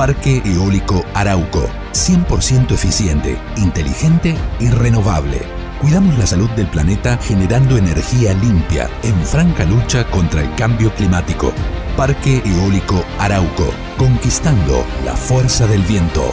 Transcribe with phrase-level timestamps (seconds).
[0.00, 1.68] Parque Eólico Arauco.
[1.92, 5.42] 100% eficiente, inteligente y renovable.
[5.78, 11.52] Cuidamos la salud del planeta generando energía limpia en franca lucha contra el cambio climático.
[11.98, 13.74] Parque Eólico Arauco.
[13.98, 16.32] Conquistando la fuerza del viento.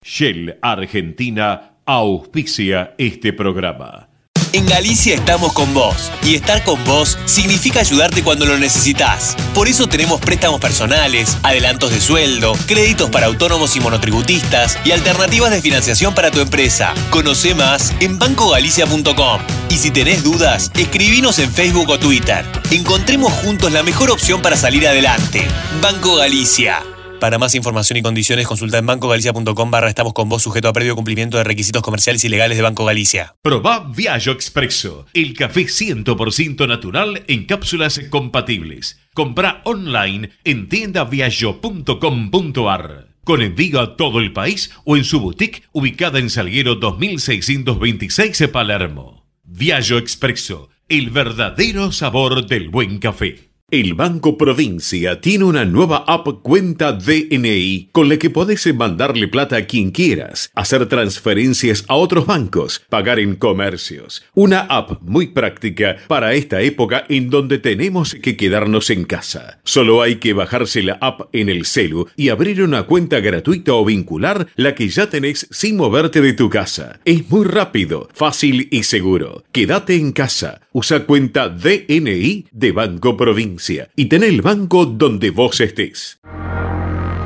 [0.00, 4.08] Shell Argentina auspicia este programa.
[4.54, 9.36] En Galicia estamos con vos y estar con vos significa ayudarte cuando lo necesitas.
[9.52, 15.50] Por eso tenemos préstamos personales, adelantos de sueldo, créditos para autónomos y monotributistas y alternativas
[15.50, 16.94] de financiación para tu empresa.
[17.10, 19.40] Conoce más en bancogalicia.com.
[19.70, 22.46] Y si tenés dudas, escribinos en Facebook o Twitter.
[22.70, 25.48] Encontremos juntos la mejor opción para salir adelante.
[25.82, 26.93] Banco Galicia.
[27.24, 30.94] Para más información y condiciones, consulta en bancogalicia.com barra estamos con vos sujeto a previo
[30.94, 33.34] cumplimiento de requisitos comerciales y legales de Banco Galicia.
[33.40, 39.00] Probá Viaggio Expresso, el café 100% natural en cápsulas compatibles.
[39.14, 43.06] Comprá online en tiendaviaggio.com.ar.
[43.24, 49.24] Con envío a todo el país o en su boutique ubicada en Salguero 2626 Palermo.
[49.44, 53.53] Viaggio Expresso, el verdadero sabor del buen café.
[53.74, 59.56] El Banco Provincia tiene una nueva app Cuenta DNI con la que podés mandarle plata
[59.56, 64.22] a quien quieras, hacer transferencias a otros bancos, pagar en comercios.
[64.32, 69.58] Una app muy práctica para esta época en donde tenemos que quedarnos en casa.
[69.64, 73.84] Solo hay que bajarse la app en el celu y abrir una cuenta gratuita o
[73.84, 77.00] vincular la que ya tenés sin moverte de tu casa.
[77.04, 79.42] Es muy rápido, fácil y seguro.
[79.50, 80.60] Quédate en casa.
[80.72, 83.63] Usa cuenta DNI de Banco Provincia
[83.96, 86.18] y ten el banco donde vos estés.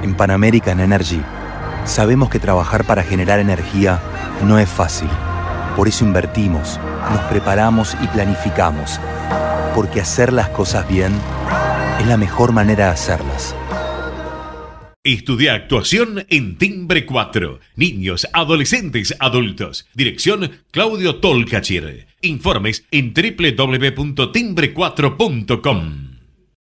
[0.03, 1.21] En Pan American Energy
[1.85, 4.01] sabemos que trabajar para generar energía
[4.45, 5.09] no es fácil.
[5.77, 6.79] Por eso invertimos,
[7.11, 9.01] nos preparamos y planificamos.
[9.75, 11.13] Porque hacer las cosas bien
[12.01, 13.55] es la mejor manera de hacerlas.
[15.05, 17.61] Estudia actuación en Timbre 4.
[17.77, 19.87] Niños, adolescentes, adultos.
[19.95, 22.07] Dirección Claudio Tolcachir.
[22.21, 26.08] Informes en www.timbre4.com.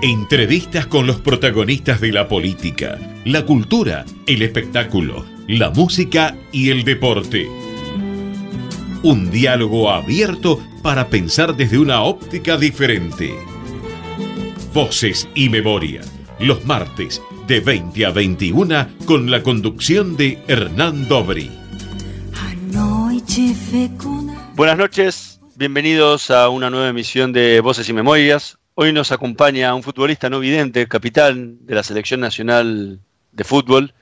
[0.02, 6.84] Entrevistas con los protagonistas de la política, la cultura, el espectáculo, la música y el
[6.84, 7.48] deporte.
[9.04, 13.34] Un diálogo abierto para pensar desde una óptica diferente.
[14.74, 16.02] Voces y memoria,
[16.40, 21.50] los martes de 20 a 21 con la conducción de Hernán Dobri.
[24.56, 28.58] Buenas noches, bienvenidos a una nueva emisión de Voces y Memorias.
[28.76, 33.00] Hoy nos acompaña un futbolista no vidente, capitán de la Selección Nacional
[33.32, 33.94] de Fútbol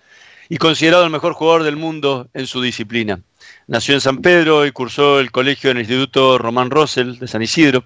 [0.49, 3.21] y considerado el mejor jugador del mundo en su disciplina.
[3.67, 7.43] Nació en San Pedro y cursó el colegio en el Instituto Román Rossell de San
[7.43, 7.83] Isidro.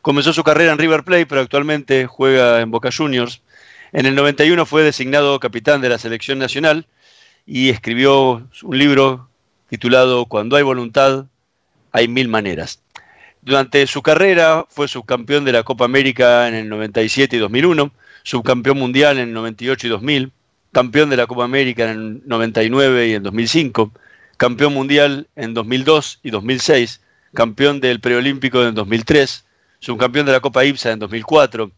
[0.00, 3.42] Comenzó su carrera en River Plate, pero actualmente juega en Boca Juniors.
[3.94, 6.88] En el 91 fue designado capitán de la selección nacional
[7.46, 9.28] y escribió un libro
[9.68, 11.26] titulado Cuando hay voluntad,
[11.92, 12.82] hay mil maneras.
[13.40, 17.92] Durante su carrera fue subcampeón de la Copa América en el 97 y 2001,
[18.24, 20.32] subcampeón mundial en el 98 y 2000,
[20.72, 23.92] campeón de la Copa América en el 99 y en 2005,
[24.36, 27.00] campeón mundial en 2002 y 2006,
[27.32, 29.44] campeón del preolímpico en 2003,
[29.78, 31.70] subcampeón de la Copa IPSA en 2004,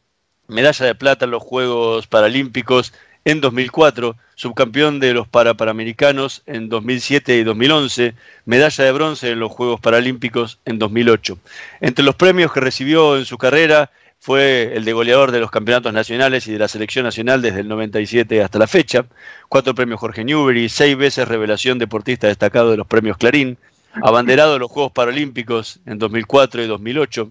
[0.49, 2.93] medalla de plata en los Juegos Paralímpicos
[3.25, 9.51] en 2004, subcampeón de los Parapanamericanos en 2007 y 2011, medalla de bronce en los
[9.51, 11.37] Juegos Paralímpicos en 2008.
[11.81, 13.91] Entre los premios que recibió en su carrera
[14.21, 17.69] fue el de goleador de los campeonatos nacionales y de la selección nacional desde el
[17.69, 19.07] 97 hasta la fecha,
[19.49, 23.59] cuatro premios Jorge Newbery, seis veces revelación deportista destacado de los premios Clarín,
[24.03, 27.31] abanderado de los Juegos Paralímpicos en 2004 y 2008,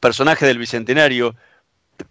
[0.00, 1.34] personaje del Bicentenario,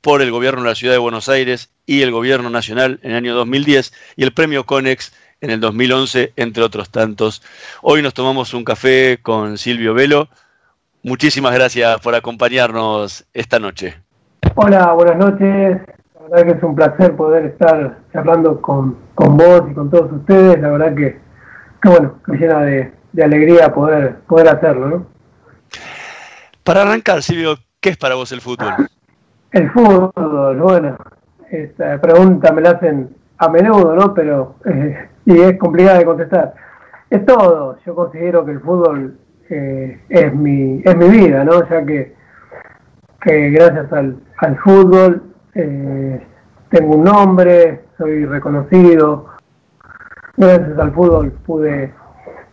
[0.01, 3.17] por el gobierno de la ciudad de Buenos Aires y el gobierno nacional en el
[3.17, 7.43] año 2010 y el premio Conex en el 2011, entre otros tantos.
[7.81, 10.29] Hoy nos tomamos un café con Silvio Velo.
[11.03, 13.95] Muchísimas gracias por acompañarnos esta noche.
[14.55, 15.81] Hola, buenas noches.
[16.15, 20.11] La verdad que es un placer poder estar charlando con, con vos y con todos
[20.13, 20.61] ustedes.
[20.61, 21.19] La verdad que,
[21.81, 25.07] que bueno, me llena de, de alegría poder, poder hacerlo, ¿no?
[26.63, 28.73] Para arrancar, Silvio, ¿qué es para vos el fútbol?
[29.53, 30.97] El fútbol, bueno,
[31.51, 34.11] esta pregunta me la hacen a menudo, ¿no?
[34.11, 36.55] Pero, eh, y es complicada de contestar.
[37.11, 39.15] Es todo, yo considero que el fútbol
[39.51, 41.69] eh, es, mi, es mi vida, ¿no?
[41.69, 42.15] Ya que,
[43.21, 45.21] que gracias al, al fútbol
[45.53, 46.25] eh,
[46.69, 49.27] tengo un nombre, soy reconocido,
[50.35, 51.93] gracias al fútbol pude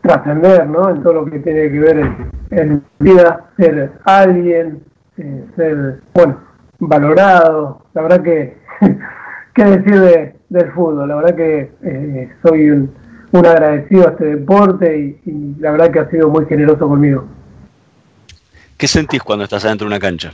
[0.03, 0.91] trascender, ¿no?
[0.91, 4.85] En todo lo que tiene que ver en, en vida, ser alguien,
[5.17, 6.50] eh, ser, bueno,
[6.81, 7.83] valorado.
[7.95, 8.57] La verdad que,
[9.55, 11.09] ¿qué decir de, del fútbol?
[11.09, 12.93] La verdad que eh, soy un,
[13.33, 17.25] un, agradecido a este deporte y, y, la verdad que ha sido muy generoso conmigo.
[18.77, 20.33] ¿Qué sentís cuando estás adentro de una cancha?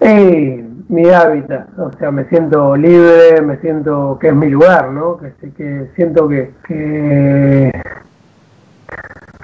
[0.00, 5.16] Eh, mi hábitat, o sea, me siento libre, me siento que es mi lugar, ¿no?
[5.16, 7.72] Que, que siento que, que,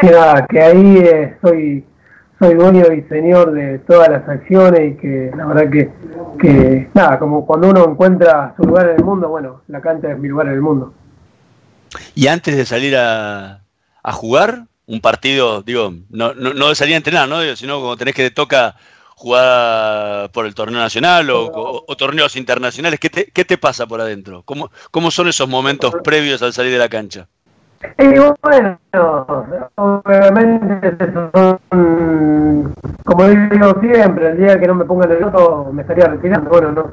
[0.00, 1.84] que, nada, que ahí eh, soy
[2.38, 5.90] soy dueño y señor de todas las acciones y que la verdad que,
[6.40, 10.18] que nada, como cuando uno encuentra su lugar en el mundo, bueno, la cancha es
[10.18, 10.94] mi lugar en el mundo.
[12.14, 13.62] Y antes de salir a,
[14.02, 17.42] a jugar, un partido, digo, no, no, no de salir a entrenar, ¿no?
[17.56, 18.76] sino como tenés que te toca
[19.16, 23.86] jugar por el torneo nacional o, o, o torneos internacionales, ¿qué te, ¿qué te, pasa
[23.86, 24.44] por adentro?
[24.44, 27.26] ¿Cómo, ¿Cómo son esos momentos previos al salir de la cancha?
[27.98, 28.78] Y bueno,
[29.76, 36.50] obviamente son, como digo siempre, el día que no me ponga nervioso me estaría retirando.
[36.50, 36.90] Bueno, no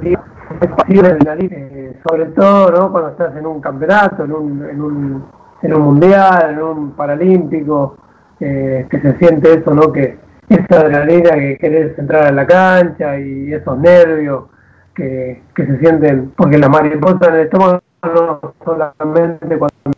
[0.62, 1.18] es posible
[1.52, 2.92] eh, sobre todo ¿no?
[2.92, 5.26] cuando estás en un campeonato, en un, en un,
[5.62, 7.98] en un mundial, en un paralímpico,
[8.40, 9.92] eh, que se siente eso, ¿no?
[9.92, 14.46] Que esa adrenalina que querés entrar a la cancha y esos nervios
[14.94, 19.95] que, que se sienten, porque la mariposa en el estómago no solamente cuando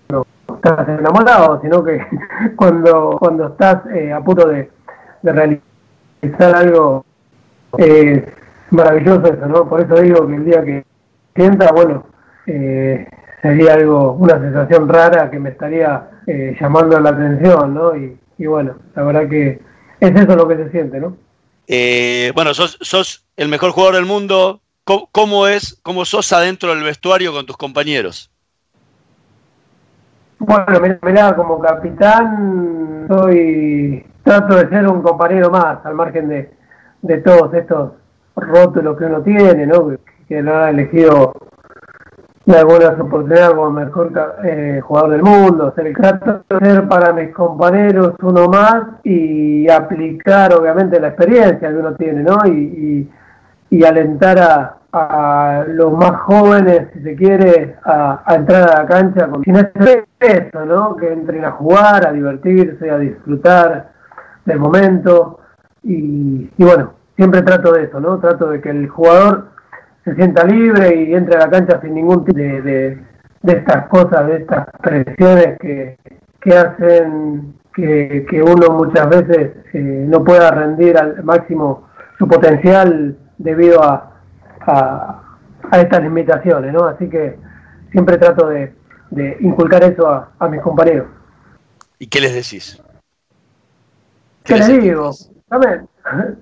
[0.57, 1.99] estás enamorado, sino que
[2.55, 4.69] cuando, cuando estás eh, a punto de,
[5.21, 7.05] de, realizar algo
[8.71, 9.67] maravilloso eso, ¿no?
[9.67, 10.85] Por eso digo que el día que
[11.35, 12.05] sienta, bueno,
[12.47, 13.07] eh,
[13.41, 17.95] sería algo, una sensación rara que me estaría eh, llamando la atención, ¿no?
[17.95, 19.59] Y, y, bueno, la verdad que
[19.99, 21.15] es eso lo que se siente, ¿no?
[21.67, 24.61] Eh, bueno, sos, sos el mejor jugador del mundo.
[24.83, 28.31] ¿Cómo, ¿Cómo, es, cómo sos adentro del vestuario con tus compañeros?
[30.39, 36.51] Bueno, mirá, como capitán soy trato de ser un compañero más, al margen de,
[37.01, 37.93] de todos estos
[38.35, 39.89] rótulos que uno tiene, ¿no?
[39.89, 41.33] Que, que lo ha elegido
[42.55, 44.11] algunas oportunidades como mejor
[44.43, 45.73] eh, jugador del mundo.
[45.75, 51.95] Ser, trato ser para mis compañeros uno más y aplicar, obviamente, la experiencia que uno
[51.95, 52.37] tiene, ¿no?
[52.45, 53.09] Y,
[53.69, 59.27] y alentar a, a los más jóvenes, si se quiere, a, entrar a la cancha
[59.27, 60.95] con sin eso, ¿no?
[60.95, 63.91] Que entren a jugar, a divertirse, a disfrutar
[64.45, 65.39] del momento.
[65.83, 68.19] Y, y, bueno, siempre trato de eso, ¿no?
[68.19, 69.49] Trato de que el jugador
[70.03, 73.03] se sienta libre y entre a la cancha sin ningún tipo de, de,
[73.41, 75.97] de estas cosas, de estas presiones que,
[76.39, 81.87] que hacen que, que, uno muchas veces eh, no pueda rendir al máximo
[82.17, 84.16] su potencial debido a
[84.67, 85.23] a,
[85.71, 86.85] a estas limitaciones, ¿no?
[86.85, 87.37] Así que
[87.91, 88.73] siempre trato de,
[89.11, 91.07] de inculcar eso a, a, mis compañeros.
[91.99, 92.81] ¿Y qué les decís?
[94.43, 95.11] ¿Qué, ¿Qué les, les digo?
[95.49, 95.87] También,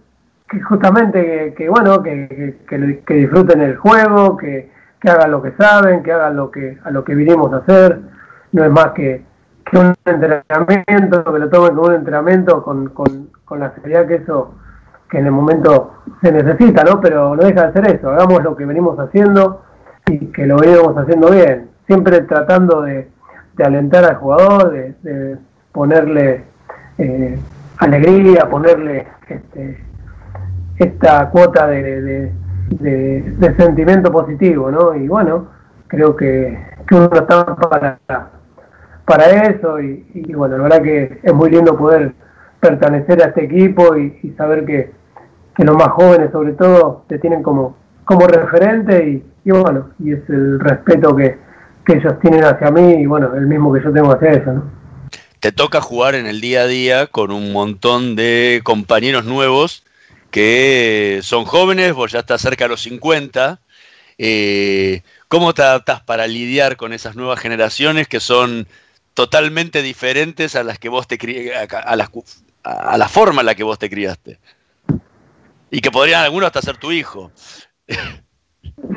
[0.49, 5.41] que justamente que, que bueno, que, que, que, disfruten el juego, que, que hagan lo
[5.41, 7.99] que saben, que hagan lo que a lo que vinimos a hacer.
[8.51, 9.23] No es más que,
[9.69, 14.15] que un entrenamiento, que lo tomen como un entrenamiento con, con, con la seriedad que
[14.15, 14.55] eso
[15.17, 16.99] en el momento se necesita, ¿no?
[16.99, 19.61] Pero no deja de ser eso, hagamos lo que venimos haciendo
[20.07, 23.09] y que lo venimos haciendo bien, siempre tratando de,
[23.55, 25.37] de alentar al jugador, de,
[25.71, 26.43] ponerle
[26.97, 27.37] eh,
[27.77, 29.83] alegría, ponerle este,
[30.77, 32.31] esta cuota de,
[32.69, 34.95] de, sentimiento positivo, ¿no?
[34.95, 35.47] Y bueno,
[35.87, 36.57] creo que,
[36.87, 37.99] que uno está para,
[39.05, 42.13] para eso y, bueno, la verdad que es muy lindo poder
[42.59, 44.91] pertenecer a este equipo y saber que,
[45.55, 50.29] que, los más jóvenes sobre todo te tienen como, como referente y, bueno, y es
[50.29, 51.37] el respeto que,
[51.85, 54.63] que, ellos tienen hacia mí y bueno, el mismo que yo tengo hacia ellos.
[55.39, 59.83] Te toca jugar en el día a día con un montón de compañeros nuevos
[60.31, 63.59] que son jóvenes, vos ya estás cerca de los 50.
[64.17, 68.67] Eh, ¿Cómo te adaptás para lidiar con esas nuevas generaciones que son
[69.15, 72.11] totalmente diferentes a las que vos te criaste, a, las,
[72.63, 74.37] a la forma en la que vos te criaste.
[75.75, 77.31] Y que podrían algunos hasta ser tu hijo.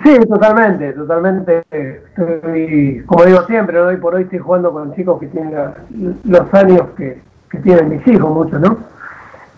[0.05, 1.65] Sí, totalmente, totalmente.
[3.05, 5.55] Como digo siempre, hoy por hoy estoy jugando con chicos que tienen
[6.23, 7.21] los años que,
[7.65, 8.79] tienen mis hijos, muchos, ¿no?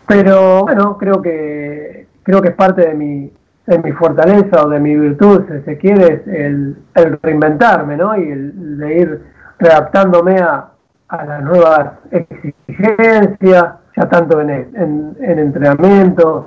[0.09, 3.31] Pero bueno, creo que creo que es parte de mi,
[3.67, 6.77] de mi fortaleza o de mi virtud, si se quiere, es el,
[7.23, 8.17] reinventarme, ¿no?
[8.17, 9.23] Y el de ir
[9.59, 10.71] readaptándome a,
[11.09, 16.47] a las nuevas exigencias, ya tanto en, en, en entrenamientos,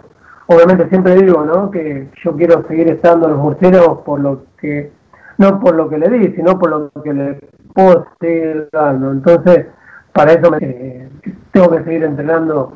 [0.55, 1.71] obviamente siempre digo, ¿no?
[1.71, 4.91] Que yo quiero seguir estando en los murceros por lo que,
[5.37, 7.39] no por lo que le di, sino por lo que le
[7.73, 9.11] puedo seguir dando.
[9.11, 9.67] Entonces,
[10.13, 11.09] para eso me,
[11.51, 12.73] tengo que seguir entrenando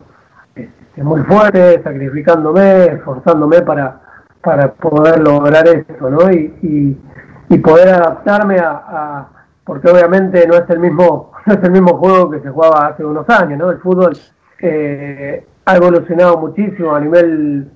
[0.56, 4.02] este, muy fuerte, sacrificándome, esforzándome para,
[4.42, 6.32] para poder lograr eso, ¿no?
[6.32, 6.98] Y,
[7.50, 9.28] y, poder adaptarme a,
[9.64, 13.04] porque obviamente no es el mismo, no es el mismo juego que se jugaba hace
[13.04, 13.72] unos años, ¿no?
[13.72, 14.18] El fútbol
[14.62, 17.70] eh, ha evolucionado muchísimo a nivel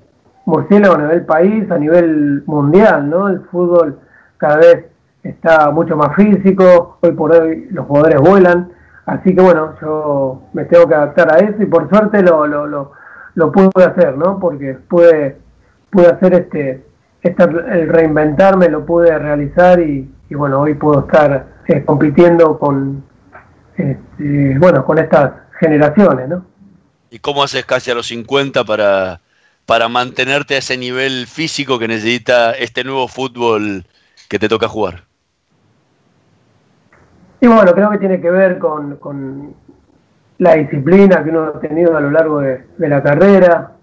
[0.46, 3.28] murciélago, a nivel país, a nivel mundial, ¿no?
[3.28, 4.00] El fútbol
[4.38, 4.86] cada vez
[5.24, 8.72] está mucho más físico, hoy por hoy los jugadores vuelan,
[9.06, 12.66] así que bueno, yo me tengo que adaptar a eso y por suerte lo, lo,
[12.66, 12.94] lo,
[13.36, 14.40] lo pude hacer, ¿no?
[14.40, 15.38] Porque pude,
[15.90, 16.86] pude hacer este,
[17.22, 23.04] este, el reinventarme, lo pude realizar y, bueno, hoy puedo estar eh, compitiendo con,
[23.76, 26.51] este, bueno, con estas generaciones, ¿no?
[27.12, 29.20] ¿Y cómo haces casi a los 50 para,
[29.66, 33.86] para mantenerte a ese nivel físico que necesita este nuevo fútbol
[34.30, 35.04] que te toca jugar?
[37.42, 39.54] Y bueno, creo que tiene que ver con,
[40.38, 43.74] la disciplina que uno ha tenido a lo largo de, la carrera,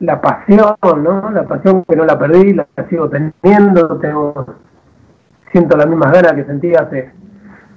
[0.00, 1.30] la pasión, ¿no?
[1.30, 4.56] La pasión que no la perdí, la sigo teniendo, tengo,
[5.52, 7.12] siento las mismas ganas que sentí hace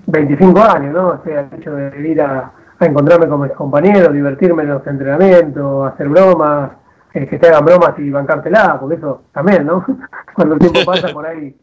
[0.07, 1.07] 25 años, ¿no?
[1.09, 4.87] O sea, el hecho de ir a, a encontrarme con mis compañeros, divertirme en los
[4.87, 6.71] entrenamientos, hacer bromas,
[7.13, 9.85] eh, que te hagan bromas y bancártela, porque eso también, ¿no?
[10.35, 11.55] Cuando el tiempo pasa por ahí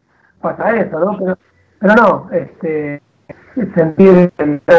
[0.43, 1.17] pasa eso, ¿no?
[1.17, 1.37] Pero,
[1.79, 3.01] pero no, este,
[3.73, 4.31] sentir,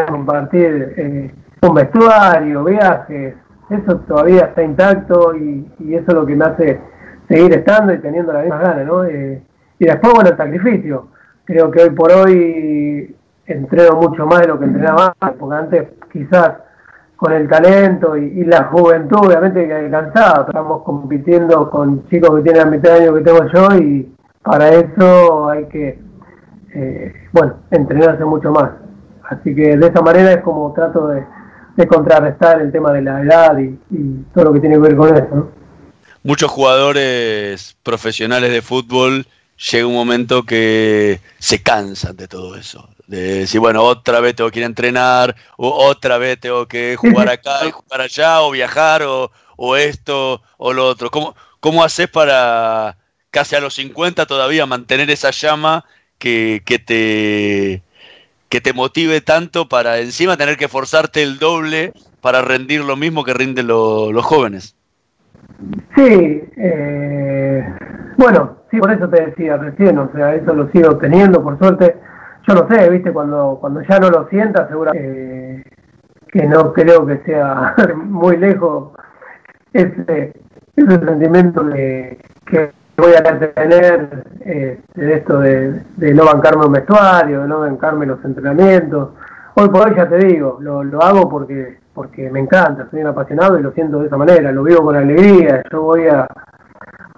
[0.08, 3.34] compartir eh, un vestuario, viajes,
[3.70, 6.80] eso todavía está intacto y, eso es lo que me hace
[7.28, 9.04] seguir estando y teniendo la misma ganas, ¿no?
[9.04, 9.42] Eh,
[9.78, 11.08] y después, bueno, el sacrificio.
[11.44, 15.88] Creo que hoy por hoy entreno mucho más de lo que entrenaba antes, porque antes
[16.14, 16.52] quizás
[17.16, 20.46] con el talento y, la juventud, obviamente que cansado.
[20.46, 24.68] Estamos compitiendo con chicos que tienen la mitad de año que tengo yo y para
[24.70, 25.98] eso hay que,
[26.74, 28.70] eh, bueno, entrenarse mucho más.
[29.28, 31.24] Así que de esa manera es como trato de,
[31.88, 33.78] contrarrestar el tema de la edad y,
[34.32, 35.50] todo lo que tiene que ver con eso.
[36.22, 39.26] Muchos jugadores profesionales de fútbol
[39.56, 44.50] llega un momento que se cansan de todo eso, de decir, bueno, otra vez tengo
[44.50, 48.50] que ir a entrenar, o otra vez tengo que jugar acá y jugar allá, o
[48.50, 51.10] viajar, o, o esto, o lo otro.
[51.10, 52.98] ¿Cómo, ¿Cómo haces para
[53.30, 55.84] casi a los 50 todavía mantener esa llama
[56.18, 57.82] que, que, te,
[58.48, 63.24] que te motive tanto para encima tener que forzarte el doble para rendir lo mismo
[63.24, 64.76] que rinden los jóvenes?
[65.96, 67.74] Sí, eh,
[68.16, 71.96] bueno, sí, por eso te decía recién, o sea, eso lo sigo teniendo, por suerte
[72.46, 75.64] yo no sé, viste, cuando, cuando ya no lo sientas, seguramente
[76.34, 78.92] que no creo que sea muy lejos
[79.72, 80.32] ese,
[80.74, 86.72] ese sentimiento de que voy a tener eh, de esto de, de, no bancarme un
[86.72, 89.10] vestuario, de no bancarme los entrenamientos.
[89.54, 93.06] Hoy por hoy ya te digo, lo, lo hago porque porque me encanta, soy un
[93.08, 96.26] apasionado y lo siento de esa manera, lo vivo con alegría, yo voy a,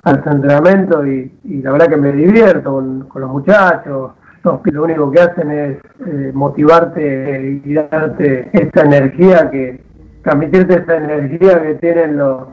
[0.04, 4.12] al entrenamiento y, y la verdad que me divierto con, los muchachos,
[4.44, 9.82] lo único que hacen es eh, motivarte y darte esa energía que
[10.22, 12.48] transmitirte esa energía que tienen los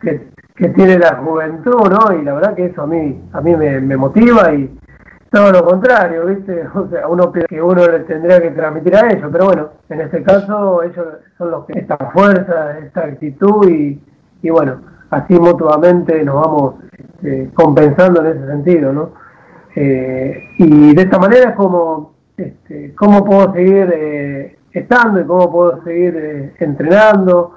[0.00, 0.28] que,
[0.74, 4.52] tiene la juventud no y la verdad que eso a mí a mí me, motiva
[4.54, 4.76] y
[5.30, 9.28] todo lo contrario viste o sea uno que uno le tendría que transmitir a ellos
[9.32, 11.06] pero bueno en este caso ellos
[11.38, 14.00] son los que esta fuerza esta actitud y,
[14.42, 14.80] y bueno
[15.10, 19.26] así mutuamente nos vamos este, compensando en ese sentido no
[19.78, 25.52] eh, y de esta manera es como, este, cómo puedo seguir eh, estando y cómo
[25.52, 27.52] puedo seguir eh, entrenando.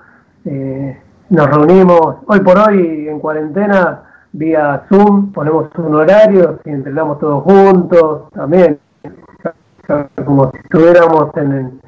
[1.30, 7.44] nos reunimos hoy por hoy en cuarentena vía Zoom, ponemos un horario y entrenamos todos
[7.44, 8.80] juntos también,
[10.26, 11.82] como si estuviéramos en el,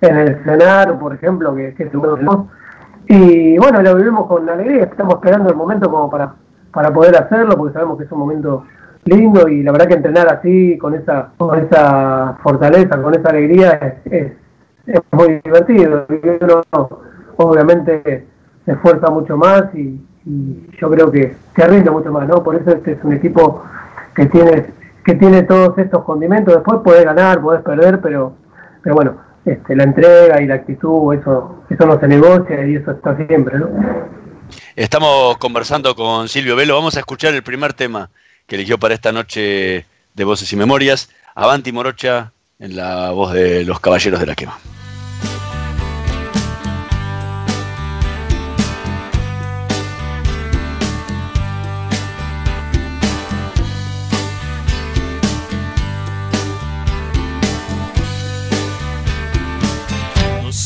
[0.00, 1.90] en el cenar, por ejemplo, que, que
[3.08, 6.34] y bueno, lo vivimos con alegría, estamos esperando el momento como para,
[6.72, 8.64] para poder hacerlo, porque sabemos que es un momento
[9.04, 13.98] lindo y la verdad que entrenar así, con esa, con esa fortaleza, con esa alegría,
[14.04, 14.32] es,
[14.86, 16.06] es, muy divertido.
[16.08, 16.62] Y uno
[17.36, 18.26] obviamente
[18.64, 22.42] se esfuerza mucho más y, yo creo que se rinde mucho más, ¿no?
[22.42, 23.64] Por eso este es un equipo
[24.14, 24.66] que tiene,
[25.04, 26.54] que tiene todos estos condimentos.
[26.54, 28.34] Después podés ganar, podés perder, pero,
[28.82, 32.92] pero bueno, este, la entrega y la actitud, eso, eso no se negocia y eso
[32.92, 33.68] está siempre, ¿no?
[34.76, 36.74] Estamos conversando con Silvio Velo.
[36.74, 38.10] Vamos a escuchar el primer tema
[38.46, 41.10] que eligió para esta noche de Voces y Memorias.
[41.34, 44.58] Avanti Morocha en la voz de los Caballeros de la Quema.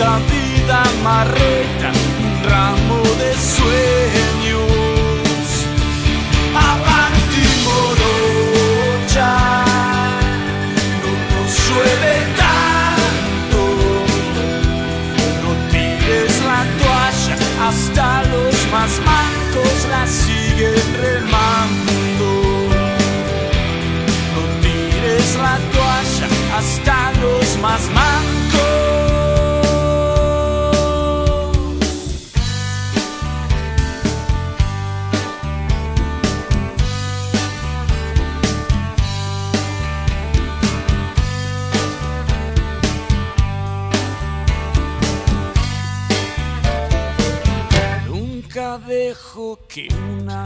[0.00, 1.92] Esta vida marreta
[2.22, 4.64] un ramo de sueños.
[6.54, 9.32] Avanti morocha,
[11.02, 13.60] no nos llueve tanto.
[15.42, 17.36] No tires la toalla,
[17.68, 21.39] hasta los más mancos la siguen remando.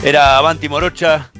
[0.04, 1.30] Era Avanti Morocha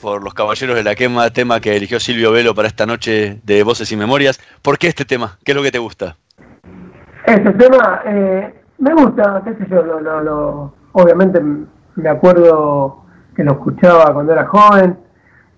[0.00, 3.62] por los Caballeros de la Quema, tema que eligió Silvio Velo para esta noche de
[3.62, 4.40] Voces y Memorias.
[4.62, 5.36] ¿Por qué este tema?
[5.44, 6.16] ¿Qué es lo que te gusta?
[7.26, 13.44] Este tema eh, me gusta, qué sé yo, lo, lo, lo- obviamente me acuerdo que
[13.44, 14.96] lo escuchaba cuando era joven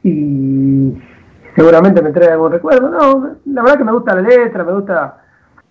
[0.02, 0.92] y
[1.56, 2.88] seguramente me trae algún recuerdo.
[2.90, 5.24] No, la verdad que me gusta la letra, me gusta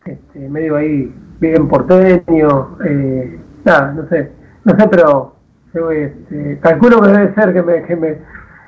[0.05, 4.31] este, medio ahí bien porteño, eh, nada, no sé,
[4.63, 5.35] no sé, pero
[5.73, 8.17] yo, este, calculo que debe ser que me, que me,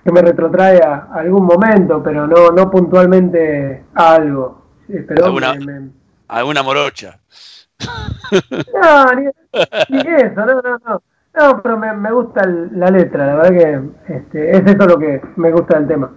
[0.03, 4.65] que me retrotrae a algún momento, pero no, no puntualmente a algo.
[4.87, 5.89] Pero ¿Alguna- me- me-
[6.27, 7.19] ¿Alguna morocha?
[8.41, 9.23] no, ni,
[9.89, 11.01] ni eso, no, no, no.
[11.37, 13.49] No, pero me, me gusta el- la letra, la verdad
[14.07, 16.11] que este, es eso lo que me gusta del tema.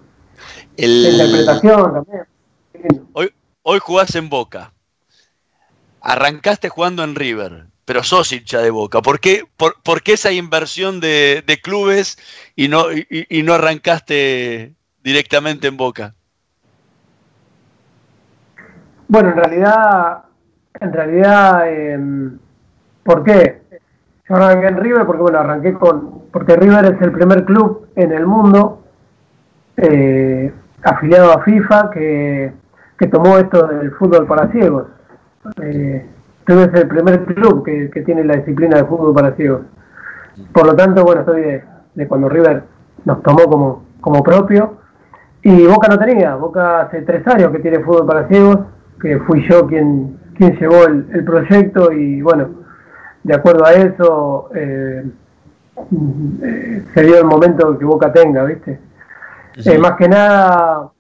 [0.77, 3.09] La interpretación también.
[3.13, 4.73] Hoy, hoy jugás en Boca.
[6.01, 9.01] Arrancaste jugando en River, pero sos hincha de Boca.
[9.01, 12.19] ¿Por qué, por, qué esa inversión de, clubes
[12.55, 16.15] y no, y, no arrancaste directamente en Boca?
[19.09, 20.19] Bueno, en realidad,
[20.79, 22.39] en realidad, em,
[23.05, 23.63] ¿por qué?
[24.29, 28.13] Yo arranqué en River porque, bueno, arranqué con, porque River es el primer club en
[28.13, 28.85] el mundo
[29.79, 32.53] eh, afiliado a FIFA que,
[32.99, 34.89] que tomó esto del fútbol para ciegos.
[35.63, 36.07] Eh,
[36.49, 39.63] River es el primer club que, que tiene la disciplina de fútbol para ciegos.
[40.53, 42.63] Por lo tanto, bueno, estoy de, de cuando River
[43.05, 44.79] nos tomó como, como propio.
[45.43, 48.61] Y Boca no tenía, Boca hace tres años que tiene fútbol para ciegos,
[49.01, 52.49] que fui yo quien, quien llevó el, el proyecto y bueno,
[53.23, 55.05] de acuerdo a eso eh,
[56.43, 58.81] eh, se dio el momento que Boca tenga, ¿viste?
[59.57, 60.91] Eh, más que nada,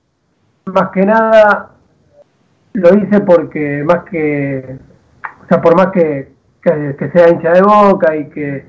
[0.66, 1.70] más que nada
[2.74, 4.78] lo hice porque más que,
[5.48, 6.28] o sea, por más que,
[6.62, 8.66] que, sea hincha de Boca y que,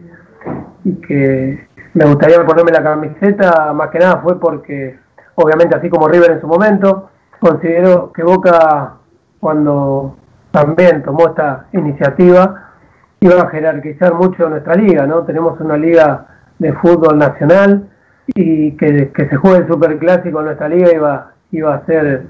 [0.86, 4.98] y que me gustaría ponerme la camiseta, más que nada fue porque,
[5.36, 7.10] obviamente así como River en su momento,
[7.42, 8.94] considero que Boca
[9.42, 10.16] cuando
[10.52, 12.72] también tomó esta iniciativa
[13.20, 15.24] iba a jerarquizar mucho nuestra liga, ¿no?
[15.24, 16.28] Tenemos una liga
[16.60, 17.90] de fútbol nacional
[18.28, 22.28] y que, que se juegue el superclásico en nuestra liga iba, iba a ser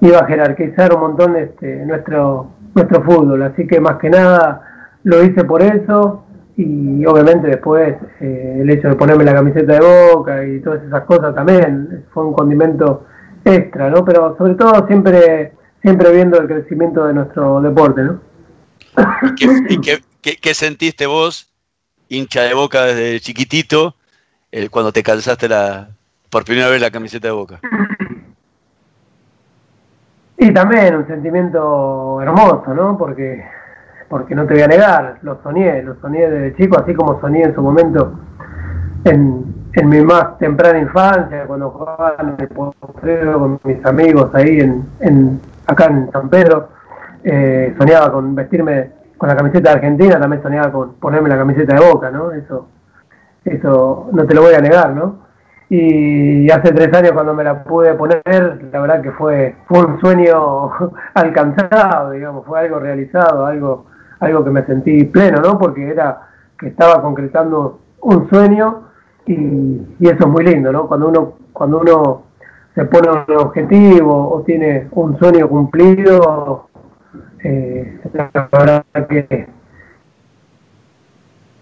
[0.00, 5.22] iba a jerarquizar un montón este, nuestro nuestro fútbol, así que más que nada lo
[5.22, 6.24] hice por eso,
[6.56, 11.04] y obviamente después eh, el hecho de ponerme la camiseta de boca y todas esas
[11.04, 13.06] cosas también fue un condimento
[13.44, 14.04] extra, ¿no?
[14.04, 18.20] Pero sobre todo siempre siempre viendo el crecimiento de nuestro deporte, ¿no?
[19.68, 21.52] ¿Y qué, sentiste vos,
[22.08, 23.96] hincha de boca desde chiquitito,
[24.52, 25.90] eh, cuando te calzaste la,
[26.30, 27.60] por primera vez la camiseta de boca?
[30.42, 32.98] Y también un sentimiento hermoso, ¿no?
[32.98, 33.44] Porque
[34.08, 37.44] porque no te voy a negar, lo soñé, lo soñé desde chico, así como soñé
[37.44, 38.12] en su momento
[39.04, 45.40] en, mi más temprana infancia, cuando jugaba en el potrero con mis amigos ahí en,
[45.66, 46.68] acá en San Pedro,
[47.22, 51.74] eh, soñaba con vestirme con la camiseta de Argentina, también soñaba con ponerme la camiseta
[51.76, 52.32] de Boca, ¿no?
[52.32, 52.66] Eso,
[53.44, 55.21] eso no te lo voy a negar, ¿no?
[55.74, 58.22] Y hace tres años cuando me la pude poner,
[58.70, 60.70] la verdad que fue, fue un sueño
[61.14, 63.86] alcanzado, digamos, fue algo realizado, algo
[64.20, 65.58] algo que me sentí pleno, ¿no?
[65.58, 68.88] Porque era que estaba concretando un sueño
[69.26, 70.86] y, eso es muy lindo, ¿no?
[70.86, 72.22] Cuando uno, cuando uno
[72.74, 76.68] se pone un objetivo o tiene un sueño cumplido,
[77.42, 79.48] eh, la verdad que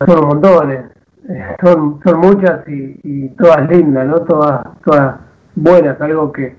[0.05, 1.00] son montones,
[1.65, 4.21] son, son muchas y, todas lindas, ¿no?
[4.25, 5.17] Todas, todas
[5.55, 6.57] buenas, algo que,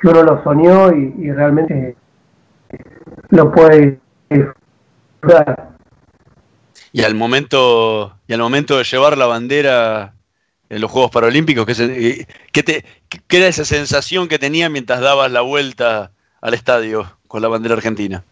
[0.00, 1.96] que uno lo soñó y, y realmente
[3.30, 4.00] lo puede
[6.92, 10.14] y al momento, y al momento de llevar la bandera
[10.68, 15.40] en los Juegos Paralímpicos, ¿qué, te, qué era esa sensación que tenía mientras dabas la
[15.40, 18.24] vuelta al estadio con la bandera argentina?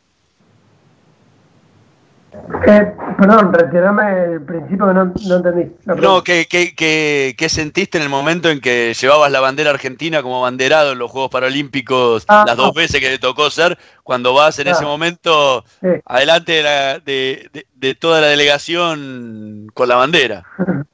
[2.66, 5.72] Eh, perdón, retirame el principio que no, no entendí.
[5.86, 10.92] No, ¿qué, qué, sentiste en el momento en que llevabas la bandera argentina como banderado
[10.92, 14.68] en los Juegos Paralímpicos ah, las dos veces que te tocó ser, cuando vas en
[14.68, 15.64] ese momento
[16.04, 20.44] adelante de, la, de, de, toda la delegación con la bandera?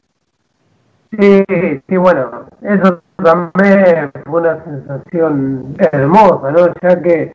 [1.17, 1.45] Sí,
[1.89, 6.67] sí, bueno, eso también fue una sensación hermosa, ¿no?
[6.83, 7.33] Ya que,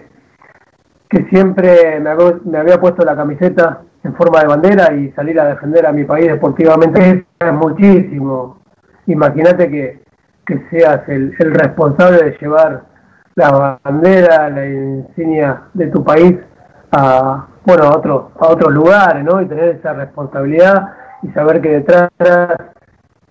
[1.10, 5.46] que siempre me, me había puesto la camiseta en forma de bandera y salir a
[5.46, 8.58] defender a mi país deportivamente es muchísimo.
[9.06, 10.04] Imagínate que,
[10.46, 12.84] que seas el, el, responsable de llevar
[13.36, 16.36] la bandera, la insignia de tu país
[16.92, 19.42] a bueno a otros a otros lugares, ¿no?
[19.42, 20.90] Y tener esa responsabilidad
[21.22, 22.10] y saber que detrás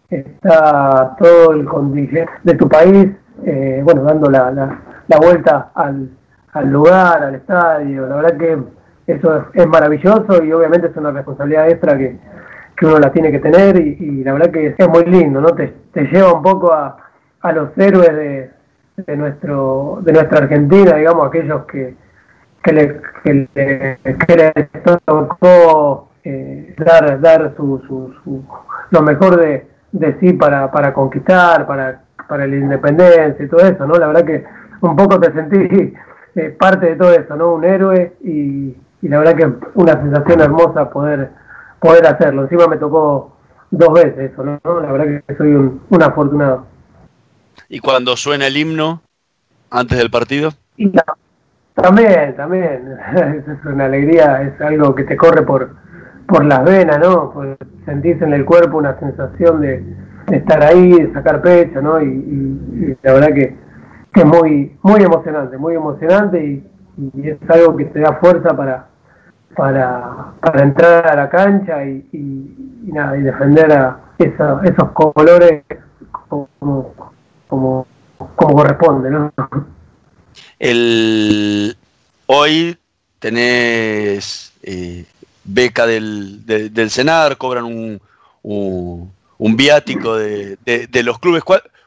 [0.09, 3.09] está todo el contingente de tu país,
[3.45, 6.11] eh, bueno, dando la, la, la vuelta al,
[6.53, 8.07] al lugar, al estadio.
[8.07, 8.78] La verdad que
[9.09, 12.17] eso es, maravilloso y obviamente es una responsabilidad extra que,
[12.83, 15.49] uno la tiene que tener y, la verdad que es muy lindo, ¿no?
[15.49, 15.73] Te,
[16.13, 16.97] lleva un poco a,
[17.41, 18.51] a los héroes de,
[18.99, 21.97] de, nuestro, de nuestra Argentina, digamos, aquellos que,
[22.63, 24.73] que, le, que, les
[25.05, 28.45] tocó eh, dar, dar su, su,
[28.91, 33.87] lo mejor de, de sí para, para conquistar, para, para la independencia y todo eso,
[33.87, 33.95] ¿no?
[33.95, 34.45] La verdad que
[34.83, 35.95] un poco te sentí
[36.37, 37.55] eh, parte de todo eso, ¿no?
[37.55, 41.31] Un héroe y, y la verdad que una sensación hermosa poder
[41.81, 42.43] poder hacerlo.
[42.43, 43.37] Encima me tocó
[43.71, 44.81] dos veces eso, ¿no?
[44.81, 46.67] La verdad que soy un, afortunado.
[47.69, 49.03] ¿Y cuando suena el himno
[49.71, 50.53] antes del partido?
[51.75, 52.99] también, también.
[53.47, 55.71] es una alegría, es algo que te corre por,
[56.27, 57.31] por las venas, ¿no?
[57.33, 59.85] Por sentirse en el cuerpo una sensación de,
[60.33, 62.01] estar ahí, de sacar pecho, ¿no?
[62.03, 63.57] Y, la verdad que,
[64.13, 66.65] que, es muy, muy emocionante, muy emocionante y,
[66.99, 68.89] y es algo que te da fuerza para,
[69.57, 75.63] para, para entrar a la cancha y, y, nada, y defender a esos colores
[76.29, 76.95] como,
[77.47, 77.87] como,
[78.35, 79.11] corresponde.
[79.11, 79.33] ¿no?
[80.59, 81.77] El,
[82.27, 82.77] hoy
[83.21, 85.05] tenés eh,
[85.45, 88.01] beca del, del Senar, cobran un,
[88.43, 91.45] un, viático de, de, los clubes.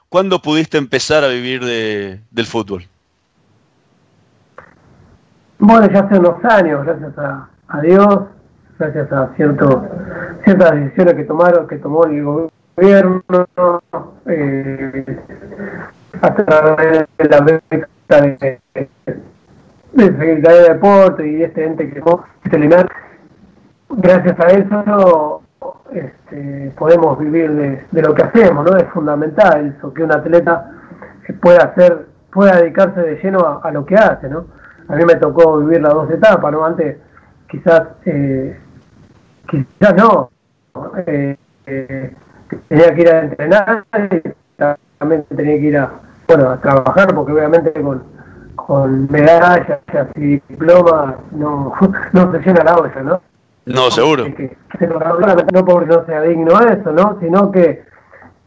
[0.08, 2.88] ¿Cuándo pudiste empezar a vivir de, del fútbol?
[5.64, 8.22] Bueno, ya hace unos años, gracias a, Dios,
[8.80, 9.88] gracias a cierto,
[10.44, 13.24] ciertas decisiones que tomaron, que tomó el gobierno,
[14.26, 15.06] eh,
[16.20, 22.00] a través de la beca de, de Secretaría de Deporte y este ente que
[22.44, 22.88] este
[23.90, 25.44] gracias a eso
[25.92, 28.78] este, podemos vivir de, de, lo que hacemos, ¿no?
[28.78, 30.72] Es fundamental eso, que un atleta
[31.40, 34.60] pueda hacer, pueda dedicarse de lleno a lo que hace, ¿no?
[34.92, 36.66] A mí me tocó vivir las dos etapas, ¿no?
[36.66, 36.98] Antes
[37.50, 38.60] quizás, eh,
[39.50, 40.30] quizás no,
[41.08, 42.14] eh, eh,
[42.68, 44.22] tenía que ir a entrenar y
[45.00, 45.92] también tenía que ir a,
[46.28, 48.04] bueno, a trabajar porque obviamente con,
[48.56, 49.80] con medallas
[50.16, 51.74] y diplomas no,
[52.14, 53.22] no se llena la olla, ¿no?
[53.66, 54.26] No, seguro.
[54.26, 57.18] no porque no sea digno eso, ¿no?
[57.22, 57.84] Sino que,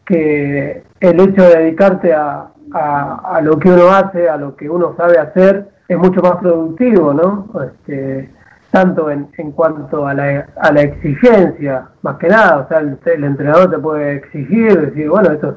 [0.05, 4.93] que el hecho de dedicarte a, a, lo que uno hace, a lo que uno
[4.97, 7.47] sabe hacer, es mucho más productivo, ¿no?
[7.63, 8.29] Este,
[8.71, 12.97] tanto en, en cuanto a la, a la exigencia, más que nada, o sea, el,
[13.05, 15.55] el entrenador te puede exigir, decir, bueno, esto es,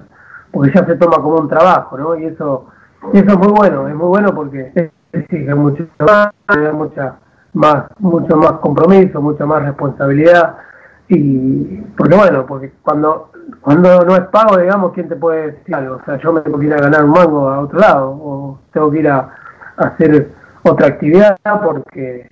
[0.53, 2.17] porque ya se toma como un trabajo, ¿no?
[2.17, 2.67] Y eso,
[3.13, 6.31] y eso es muy bueno, es muy bueno porque exige mucho más,
[6.73, 7.17] mucha
[7.55, 10.57] más, mucho más compromiso, mucha más responsabilidad
[11.09, 15.97] y porque bueno, porque cuando cuando no es pago, digamos, ¿quién te puede decir algo?
[15.97, 18.59] O sea, yo me tengo que ir a ganar un mango a otro lado o
[18.73, 19.31] tengo que ir a,
[19.79, 20.31] hacer
[20.63, 22.31] otra actividad porque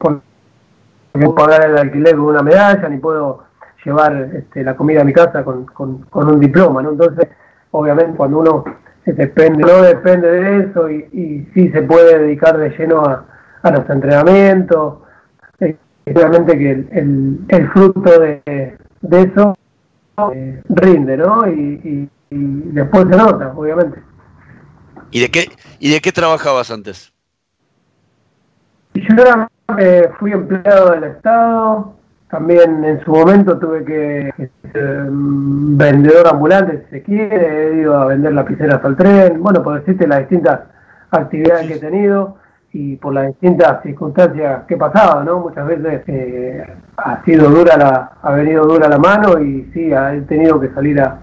[0.00, 0.22] no
[1.12, 3.44] puedo pagar el alquiler con una medalla ni puedo
[3.84, 6.90] llevar este, la comida a mi casa con, con, un diploma, ¿no?
[6.90, 7.28] Entonces,
[7.70, 8.64] obviamente cuando uno
[9.04, 13.24] depende, no depende de eso y, y sí se puede dedicar de lleno a,
[13.62, 14.98] a los entrenamientos.
[15.60, 19.54] Eh, realmente que el, el, fruto de, de eso
[20.32, 21.48] eh, rinde, ¿no?
[21.48, 24.02] Y, después se nota, obviamente.
[25.10, 27.12] ¿Y de qué, y de qué trabajabas antes?
[28.94, 31.94] Yo era, eh, fui empleado del Estado,
[32.30, 38.34] también en su momento tuve que ser vendedor ambulante, si se quiere, ido a vender
[38.34, 40.60] lapiceras al tren, bueno, por decirte las distintas
[41.10, 42.36] actividades que he tenido
[42.72, 45.40] y por las distintas circunstancias que pasaba, ¿no?
[45.40, 46.66] Muchas veces eh,
[46.98, 51.00] ha sido dura la, ha venido dura la mano y sí, he tenido que salir
[51.00, 51.18] a,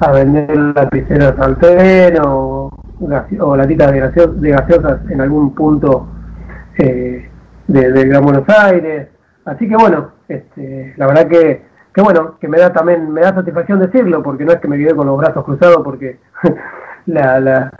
[0.00, 2.70] a vender lapiceras al tren o,
[3.40, 6.08] o latitas de, de gaseosas en algún punto
[6.78, 7.28] eh,
[7.66, 9.08] de, de Gran Buenos Aires.
[9.44, 11.62] Así que bueno, este, la verdad que,
[11.94, 14.78] que bueno, que me da también, me da satisfacción decirlo, porque no es que me
[14.78, 16.18] quedé con los brazos cruzados porque
[17.06, 17.72] la, la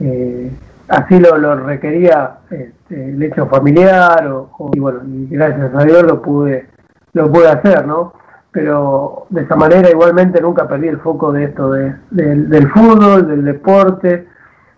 [0.00, 0.50] eh,
[0.88, 6.22] así lo, lo requería este, el hecho familiar o, y bueno, gracias a Dios lo
[6.22, 6.68] pude,
[7.12, 8.14] lo pude hacer, ¿no?
[8.50, 13.44] Pero de esa manera igualmente nunca perdí el foco de esto de, del fútbol, del
[13.44, 14.28] deporte,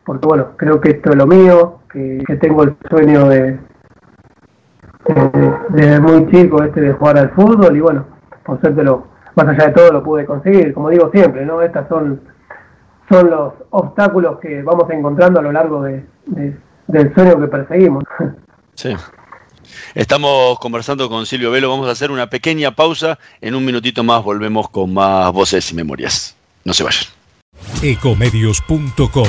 [0.05, 3.59] porque bueno, creo que esto es lo mío, que tengo el sueño de,
[5.71, 8.07] desde muy chico este de jugar al fútbol y bueno,
[8.45, 11.62] por suerte lo, más allá de todo lo pude conseguir, como digo siempre, ¿no?
[11.62, 12.21] Estas son,
[13.11, 18.05] son los obstáculos que vamos encontrando a lo largo de, del sueño que perseguimos.
[18.77, 18.93] Sí.
[19.95, 24.25] Estamos conversando con Silvio Velo, vamos a hacer una pequeña pausa, en un minutito más
[24.25, 26.37] volvemos con más voces y memorias.
[26.64, 27.05] No se vayan.
[27.81, 29.29] Ecomedios.com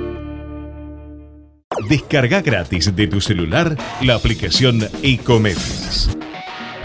[1.79, 6.09] Descarga gratis de tu celular la aplicación Ecomedios.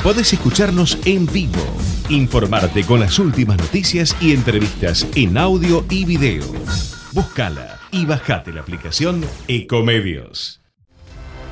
[0.02, 1.60] Puedes escucharnos en vivo,
[2.08, 6.44] informarte con las últimas noticias y entrevistas en audio y video.
[7.12, 10.60] Búscala y bajate la aplicación Ecomedios.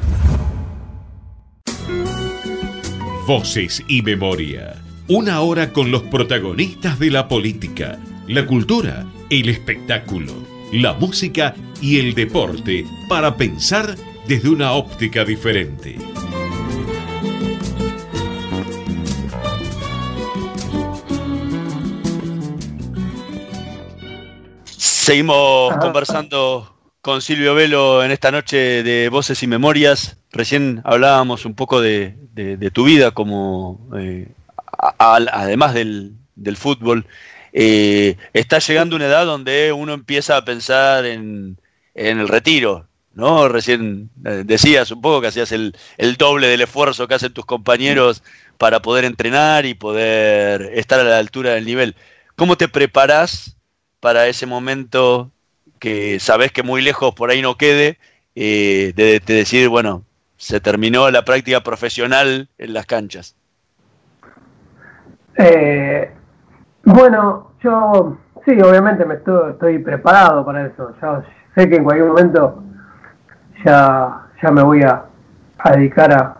[3.26, 4.74] Voces y memoria.
[5.08, 10.34] Una hora con los protagonistas de la política, la cultura, el espectáculo,
[10.70, 13.94] la música y el deporte para pensar
[14.28, 15.96] desde una óptica diferente.
[25.10, 30.18] Seguimos conversando con Silvio Velo en esta noche de Voces y Memorias.
[30.30, 32.16] Recién hablábamos un poco de,
[32.72, 34.28] tu vida como eh,
[34.98, 36.14] además del,
[36.54, 37.06] fútbol.
[37.52, 41.58] Eh, está llegando una edad donde uno empieza a pensar en,
[41.96, 43.48] en el retiro, ¿no?
[43.48, 47.46] Recién eh, decías un poco que hacías el, el doble del esfuerzo que hacen tus
[47.46, 48.22] compañeros
[48.58, 51.96] para poder entrenar y poder estar a la altura del nivel.
[52.36, 53.56] ¿Cómo te preparas
[54.00, 55.30] para ese momento
[55.78, 57.98] que sabes que muy lejos por ahí no quede,
[58.34, 60.04] eh, de, decir, bueno,
[60.36, 63.36] se terminó la práctica profesional en las canchas?
[65.36, 66.10] Eh,
[66.84, 70.94] bueno, yo sí, obviamente me estoy, preparado para eso.
[71.54, 72.62] Sé que en cualquier momento
[73.64, 75.04] ya, ya me voy a,
[75.72, 76.36] dedicar a,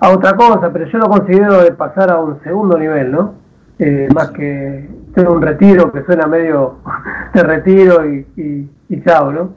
[0.00, 3.43] a, otra cosa, pero yo lo considero de pasar a un segundo nivel, ¿no?
[3.78, 6.78] Eh, más que tener un retiro que suena medio
[7.34, 9.54] de retiro y, y, y chao, ¿no?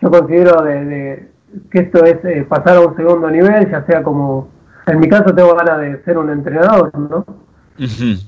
[0.00, 1.28] Yo considero de,
[1.70, 4.48] que esto es eh, pasar a un segundo nivel, ya sea como,
[4.86, 7.24] en mi caso tengo ganas de ser un entrenador, ¿no?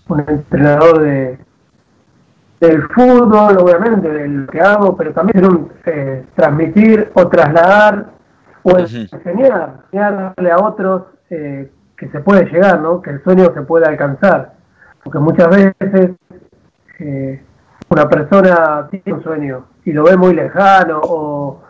[0.09, 1.39] Un entrenador de
[2.61, 8.11] del fútbol, obviamente, del que hago, pero también un, eh, transmitir o trasladar
[8.63, 13.01] o enseñar, enseñarle a otros eh, que se puede llegar, ¿no?
[13.01, 14.60] Que el sueño se puede alcanzar.
[15.03, 16.11] Porque muchas veces
[16.99, 17.41] eh,
[17.89, 21.63] una persona tiene un sueño y lo ve muy lejano o,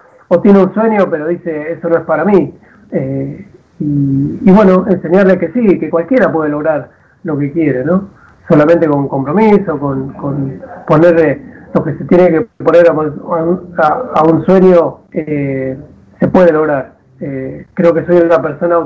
[0.43, 2.55] tiene un sueño pero dice eso no es para mí.
[2.93, 3.47] Eh,
[3.81, 6.91] y, bueno, enseñarle que sí, que cualquiera puede lograr
[7.25, 8.11] lo que quiere, ¿no?
[8.47, 11.41] Solamente con compromiso, con, con ponerle
[11.73, 15.79] lo que se tiene que poner a, un sueño, eh,
[16.19, 16.93] se puede lograr.
[17.19, 18.77] creo que soy una persona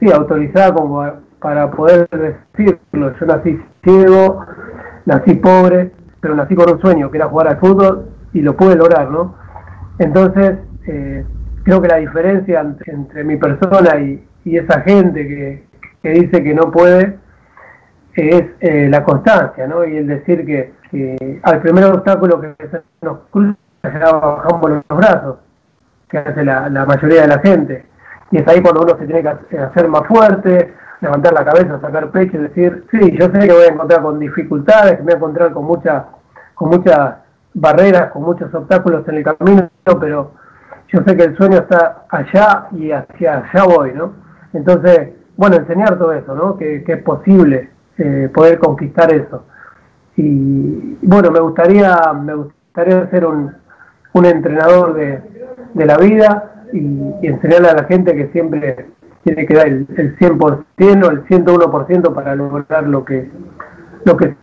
[0.00, 1.04] sí, autorizada como
[1.44, 3.12] para poder decirlo.
[3.20, 4.46] Yo nací ciego,
[5.04, 8.76] nací pobre, pero nací con un sueño, que era jugar al fútbol, y lo pude
[8.76, 9.34] lograr, ¿no?
[9.98, 11.22] Entonces, eh,
[11.62, 14.26] creo que la diferencia entre, mi persona y,
[14.56, 15.66] esa gente
[16.02, 17.18] que, dice que no puede
[18.14, 19.84] es eh, la constancia, ¿no?
[19.84, 20.72] Y el decir que,
[21.42, 25.36] al primer obstáculo que se nos cruza ya bajamos los brazos,
[26.08, 27.84] que hace la, la mayoría de la gente.
[28.30, 30.72] Y es ahí cuando uno se tiene que hacer más fuerte,
[31.04, 34.18] levantar la cabeza, sacar pecho y decir, sí, yo sé que voy a encontrar con
[34.18, 36.06] dificultades, me voy a encontrar con, mucha,
[36.54, 37.16] con muchas
[37.52, 39.68] barreras, con muchos obstáculos en el camino,
[40.00, 40.32] pero
[40.88, 44.12] yo sé que el sueño está allá y hacia allá voy, ¿no?
[44.52, 46.56] Entonces, bueno, enseñar todo eso, ¿no?
[46.56, 49.44] Que, es posible eh, poder conquistar eso.
[50.16, 53.52] Y bueno, me gustaría, me gustaría ser un,
[54.12, 55.20] un entrenador de,
[55.74, 58.86] de la vida y enseñarle a la gente que siempre
[59.24, 63.28] tiene que dar el, el 100% o el 101% para lograr lo que,
[64.04, 64.36] lo que...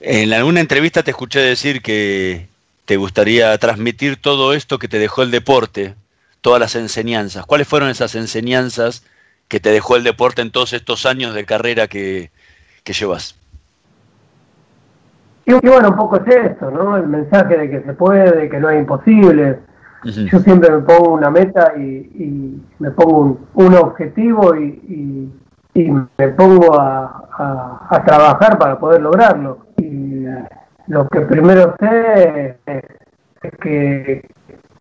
[0.00, 2.48] En alguna entrevista te escuché decir que
[2.84, 5.94] te gustaría transmitir todo esto que te dejó el deporte,
[6.40, 7.46] todas las enseñanzas.
[7.46, 9.04] ¿Cuáles fueron esas enseñanzas
[9.48, 12.30] que te dejó el deporte en todos estos años de carrera que,
[12.82, 13.38] que llevas?
[15.46, 16.96] Y, bueno, un poco es esto, ¿no?
[16.96, 19.58] El mensaje de que se puede, de que no hay imposibles,
[20.04, 25.32] yo siempre me pongo una meta y, me pongo un, objetivo y,
[25.74, 29.58] me pongo a, trabajar para poder lograrlo.
[29.78, 30.24] Y
[30.88, 32.82] lo que primero sé es,
[33.60, 34.28] que,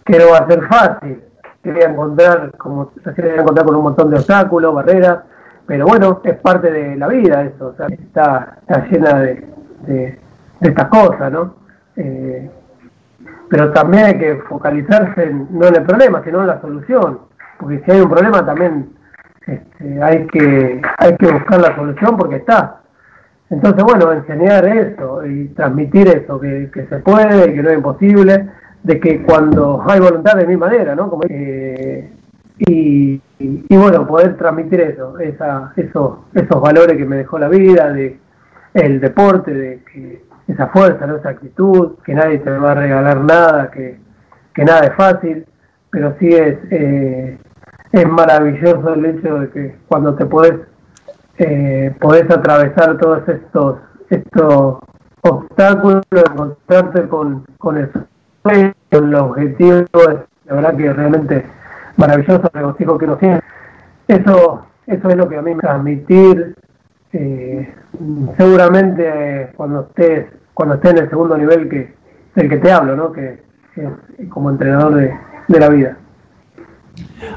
[0.05, 1.23] que no va a ser fácil,
[1.61, 5.19] que voy a encontrar, como se voy a encontrar con un montón de obstáculos, barreras,
[5.65, 9.47] pero bueno, es parte de la vida eso, está, está llena de,
[9.87, 10.19] de,
[10.61, 11.55] estas cosas, ¿no?
[11.95, 12.49] Eh,
[13.49, 17.19] pero también hay que focalizarse no en el problema, sino en la solución,
[17.59, 18.89] porque si hay un problema también
[19.45, 22.79] este, hay que hay que buscar la solución porque está.
[23.49, 28.49] Entonces, bueno, enseñar eso y transmitir eso, que, se puede, que no es imposible,
[28.81, 31.09] de que cuando hay voluntad de mi manera, ¿no?
[31.09, 32.09] Como, eh,
[32.57, 37.91] y, y, bueno, poder transmitir eso, esa, esos, esos valores que me dejó la vida,
[37.91, 38.17] de
[38.73, 43.71] el deporte, de que esa fuerza, esa actitud, que nadie te va a regalar nada,
[43.71, 43.99] que,
[44.57, 45.45] nada es fácil,
[45.89, 47.37] pero sí es, eh,
[47.91, 50.55] es maravilloso el hecho de que cuando te podés,
[51.37, 53.77] eh, podés atravesar todos estos,
[54.09, 54.79] estos
[55.21, 57.89] obstáculos, encontrarte con, con el
[58.43, 61.45] sueño, con el objetivo, es la verdad que realmente
[61.97, 63.41] maravilloso el regocijo que nos tiene.
[64.07, 66.55] Eso, eso es lo que a mí me transmitir
[67.13, 67.73] eh,
[68.37, 71.93] seguramente cuando estés cuando esté en el segundo nivel que
[72.35, 73.11] del que te hablo, ¿no?
[73.11, 73.43] Que
[73.75, 75.97] es como entrenador de, la vida.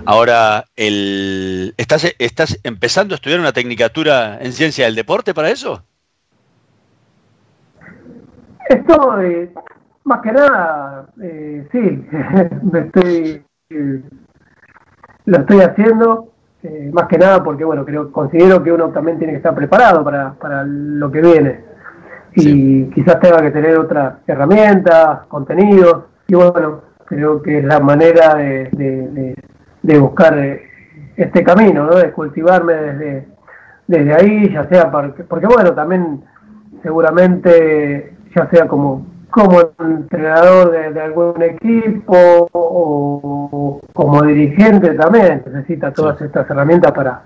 [0.05, 5.83] Ahora, el, ¿estás, ¿estás empezando a estudiar una tecnicatura en ciencia del deporte para eso?
[8.69, 9.51] Estoy,
[10.05, 11.79] más que nada, eh, sí,
[12.73, 13.45] me estoy,
[15.27, 16.33] lo estoy haciendo.
[16.69, 20.03] Eh, más que nada porque, bueno, creo, considero que uno también tiene que estar preparado
[20.03, 21.61] para, para lo que viene.
[22.35, 28.35] y quizás tenga que tener otras herramientas, contenidos, y bueno, creo que es la manera
[28.35, 29.37] de,
[29.81, 30.63] de, buscar eh,
[31.17, 31.97] este camino, ¿no?
[31.97, 33.29] de cultivarme desde,
[33.87, 36.25] desde ahí, ya sea porque, porque bueno, también
[36.83, 39.07] seguramente ya sea como
[39.37, 47.21] como entrenador de, algún equipo o como dirigente también necesita todas estas herramientas para,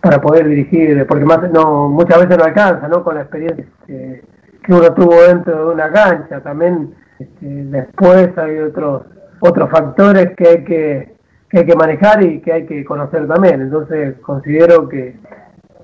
[0.00, 3.02] para poder dirigir, porque más no muchas veces no alcanza, ¿no?
[3.02, 4.22] Con la experiencia que,
[4.68, 9.02] uno tuvo dentro de una cancha, también este, después hay otros
[9.40, 11.14] otros factores que hay que,
[11.50, 13.60] que hay que manejar y que hay que conocer también.
[13.60, 15.16] Entonces considero que,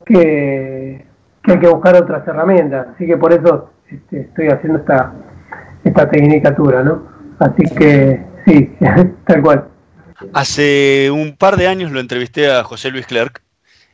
[0.05, 1.05] que,
[1.43, 2.87] hay que buscar otras herramientas.
[2.95, 5.13] Así que por eso este, estoy haciendo esta,
[5.85, 7.03] esta tecnicatura, ¿no?
[7.39, 8.71] Así que sí,
[9.27, 9.69] tal cual.
[10.33, 13.43] Hace un par de años lo entrevisté a José Luis Clerc.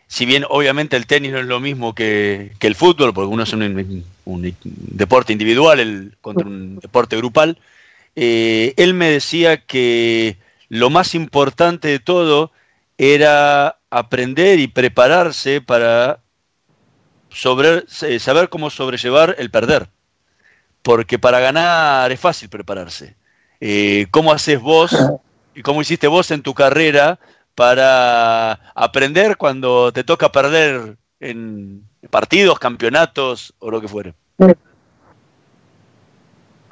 [0.06, 3.52] Si bien obviamente el tenis no es lo mismo que, el fútbol, porque uno es
[3.52, 4.14] un,
[4.64, 7.58] deporte individual el, contra un deporte grupal,
[8.16, 12.52] eh, él me decía que lo más importante de todo
[12.96, 16.20] era aprender y prepararse para
[17.30, 19.88] eh, saber cómo sobrellevar el perder.
[20.88, 23.14] Porque para ganar es fácil prepararse.
[23.60, 25.20] Eh, ¿Cómo haces vos
[25.54, 27.18] y cómo hiciste vos en tu carrera
[27.54, 34.14] para aprender cuando te toca perder en partidos, campeonatos o lo que fuere?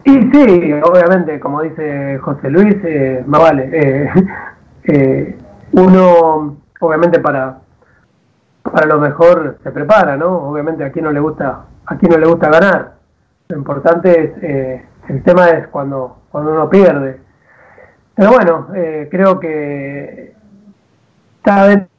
[0.04, 3.68] Y sí, obviamente, como dice José Luis, eh, más vale.
[3.70, 4.10] Eh,
[4.84, 5.38] eh,
[5.72, 7.58] uno, obviamente, para,
[8.62, 10.38] para lo mejor se prepara, ¿no?
[10.48, 12.95] Obviamente, a quien no le gusta, a quien no le gusta ganar.
[13.49, 17.20] Lo importante es, eh, el tema es cuando, cuando uno pierde.
[18.14, 18.68] Pero bueno,
[19.11, 20.34] creo que
[21.36, 21.90] está dentro,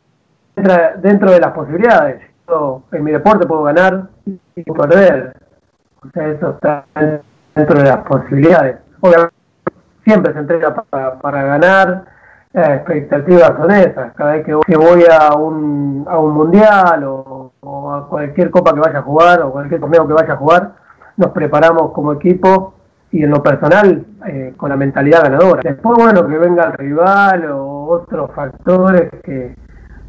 [0.98, 2.22] dentro de las posibilidades.
[2.48, 5.38] Yo en mi deporte puedo ganar y perder.
[6.04, 6.86] O sea, eso está
[7.56, 8.78] dentro de las posibilidades.
[9.02, 9.36] Obviamente,
[10.04, 12.06] siempre se entrega para, ganar,
[12.54, 14.14] las expectativas son esas.
[14.14, 17.52] Cada vez que voy a un, a un mundial o,
[17.94, 20.72] a cualquier copa que vaya a jugar o cualquier torneo que vaya a jugar,
[21.18, 22.74] nos preparamos como equipo
[23.12, 25.62] y en lo personal eh, con la mentalidad ganadora.
[25.64, 29.56] Después, bueno, que venga el rival o otros factores que,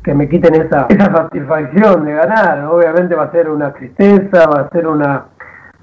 [0.03, 2.65] que me quiten esa, esa satisfacción de ganar.
[2.67, 5.27] Obviamente va a ser una tristeza, va a ser una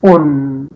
[0.02, 0.70] un,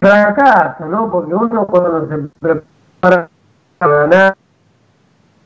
[0.00, 1.10] fracaso, ¿no?
[1.10, 3.28] Porque uno cuando se prepara
[3.78, 4.36] para ganar,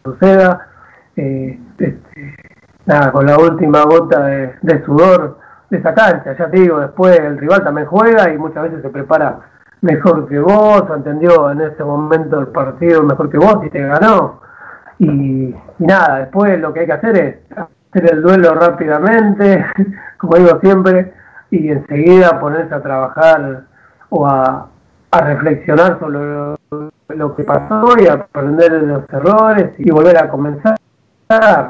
[0.05, 0.69] suceda,
[1.17, 2.46] eh, este,
[2.87, 5.39] nada, con la última gota de, sudor
[5.71, 8.89] de esa cancha, ya te digo, después el rival también juega y muchas veces se
[8.89, 9.41] prepara
[9.83, 14.41] mejor que vos, entendió en ese momento el partido mejor que vos y te ganó.
[14.99, 19.67] Y, y nada, después lo que hay que hacer es hacer el duelo rápidamente,
[20.19, 21.13] como digo siempre,
[21.51, 23.65] y enseguida ponerse a trabajar
[24.11, 24.69] o a,
[25.13, 26.19] reflexionar sobre
[27.17, 30.77] lo, que pasó y aprender de los errores y volver a comenzar,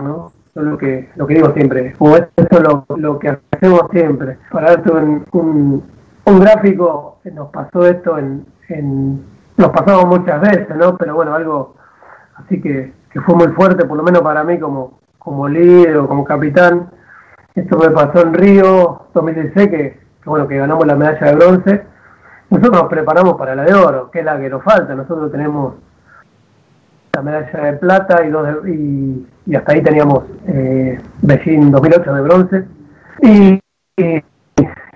[0.02, 0.32] ¿no?
[0.62, 4.38] Lo que, lo que digo siempre, o eso es lo, lo que hacemos siempre.
[4.50, 5.84] Para darte un,
[6.24, 9.22] un, gráfico, nos pasó esto en, en,
[9.58, 10.96] nos pasamos muchas veces, ¿no?
[10.96, 11.74] Pero bueno, algo
[12.36, 16.08] así que, que fue muy fuerte, por lo menos para mí como, como líder o
[16.08, 16.88] como capitán,
[17.54, 21.82] esto me pasó en Río 2016, que, bueno, que ganamos la medalla de bronce.
[22.50, 24.94] Nosotros nos preparamos para la de oro, que es la que nos falta.
[24.94, 25.74] Nosotros tenemos
[27.16, 32.64] la medalla de plata y, dos y, hasta ahí teníamos eh, Beijing 2008 de bronce.
[33.22, 33.60] Y,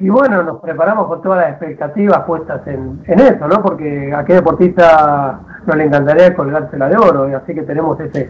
[0.00, 3.62] y, bueno, nos preparamos con todas las expectativas puestas en, en eso, ¿no?
[3.62, 7.98] Porque a qué deportista no le encantaría colgarse la de oro, y así que tenemos
[8.00, 8.28] ese,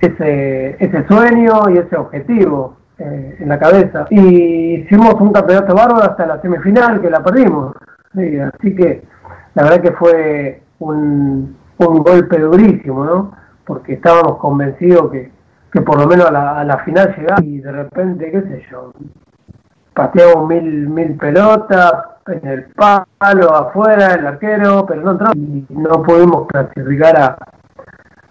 [0.00, 2.76] ese, ese sueño y ese objetivo.
[2.96, 4.06] Eh, en la cabeza.
[4.08, 7.74] Y hicimos un campeonato bárbaro hasta la semifinal, que la perdimos.
[8.12, 9.02] así que
[9.54, 13.32] la verdad que fue un, un golpe durísimo, ¿no?
[13.64, 15.30] Porque estábamos convencidos que,
[15.72, 18.66] que por lo menos a la, a la final llegamos y de repente, qué sé
[18.70, 18.92] yo,
[19.94, 21.92] pateamos mil, mil pelotas
[22.26, 27.36] en el palo, afuera, el arquero, pero no entró y no pudimos clasificar a,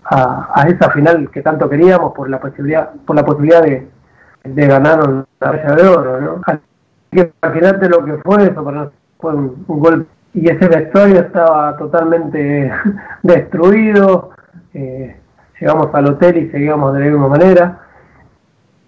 [0.06, 3.88] a, a, esa final que tanto queríamos por la posibilidad, por la posibilidad de,
[4.44, 6.41] de ganar la medalla de oro, ¿no?
[6.46, 6.62] Así
[7.12, 8.89] que imagínate lo que fue eso, para
[9.20, 10.10] fue un, golpe.
[10.34, 12.71] Y ese vestuario estaba totalmente
[13.23, 14.31] destruido.
[14.73, 15.15] Eh,
[15.59, 17.79] llegamos al hotel y seguíamos de la misma manera.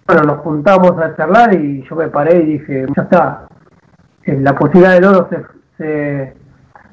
[0.06, 3.48] Bueno, nos juntamos a charlar y yo me paré y dije, ya está,
[4.24, 5.44] eh, la posibilidad del oro se,
[5.78, 6.36] se,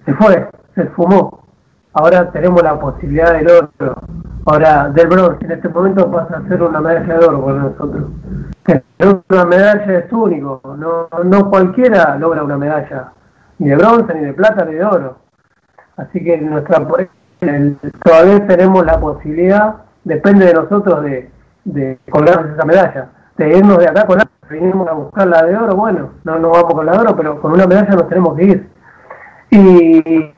[0.06, 1.46] se fue, se esfumó.
[1.94, 3.70] Ahora tenemos la posibilidad del oro
[4.46, 8.04] Ahora, del bronce en este momento pasa a ser una medalla de oro para nosotros.
[9.30, 13.14] Una medalla es único, no, no cualquiera logra una medalla,
[13.60, 15.18] ni de bronce, ni de plata, ni de oro.
[15.98, 16.86] Así que nuestra
[18.04, 21.30] todavía tenemos la posibilidad, depende de nosotros, de,
[21.66, 25.58] de colgarnos esa medalla, de irnos de acá con la, vinimos a buscar la de
[25.58, 28.36] oro, bueno, no, no vamos con la de oro, pero con una medalla nos tenemos
[28.38, 28.70] que ir.
[29.50, 30.34] Y,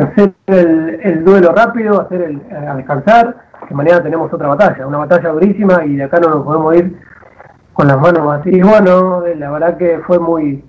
[0.00, 3.36] hacer el, el, duelo rápido, hacer el, a descansar,
[3.68, 6.98] que mañana tenemos otra batalla, una batalla durísima y de acá no nos podemos ir
[7.72, 8.56] con las manos vacías.
[8.56, 10.64] Y bueno, la verdad que fue muy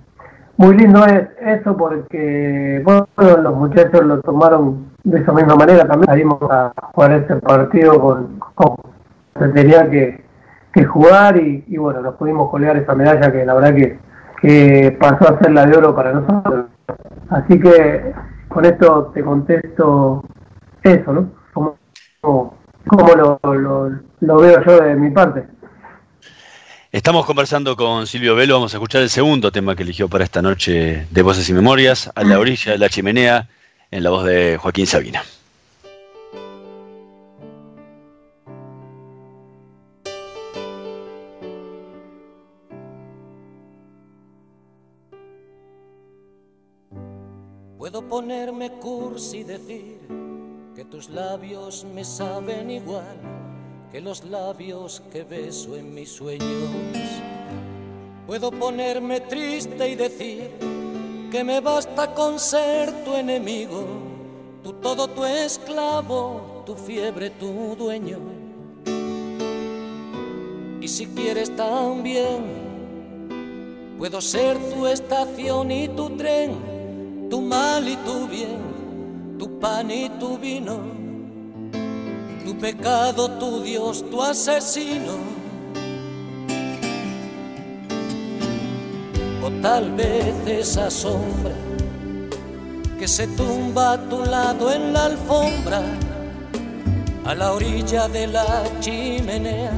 [0.58, 3.06] muy lindo es eso porque bueno,
[3.42, 6.06] los muchachos lo tomaron de esa misma manera también.
[6.06, 8.76] Salimos a jugar ese partido con, con
[9.38, 10.24] se tenía que,
[10.72, 13.98] que jugar y, bueno, nos pudimos colgar esa medalla que la verdad que,
[14.40, 16.66] que pasó a ser la de oro para nosotros.
[17.28, 18.14] Así que
[18.48, 20.24] con esto te contesto
[20.82, 21.30] eso, ¿no?
[21.52, 21.76] Como,
[22.88, 23.90] como lo, lo,
[24.20, 25.46] lo veo yo de mi parte.
[26.96, 30.40] Estamos conversando con Silvio Velo, vamos a escuchar el segundo tema que eligió para esta
[30.40, 33.50] noche de Voces y Memorias, a la orilla de la chimenea,
[33.90, 35.22] en la voz de Joaquín Sabina.
[47.76, 49.98] Puedo ponerme cursi y decir
[50.74, 53.35] que tus labios me saben igual
[53.96, 56.68] que los labios que beso en mis sueños.
[58.26, 60.50] Puedo ponerme triste y decir
[61.32, 63.86] que me basta con ser tu enemigo,
[64.62, 68.18] tu todo tu esclavo, tu fiebre tu dueño.
[70.82, 72.44] Y si quieres también,
[73.96, 80.10] puedo ser tu estación y tu tren, tu mal y tu bien, tu pan y
[80.20, 81.05] tu vino
[82.46, 85.16] tu pecado, tu Dios, tu asesino.
[89.42, 91.56] O tal vez esa sombra
[93.00, 95.82] que se tumba a tu lado en la alfombra,
[97.24, 99.74] a la orilla de la chimenea,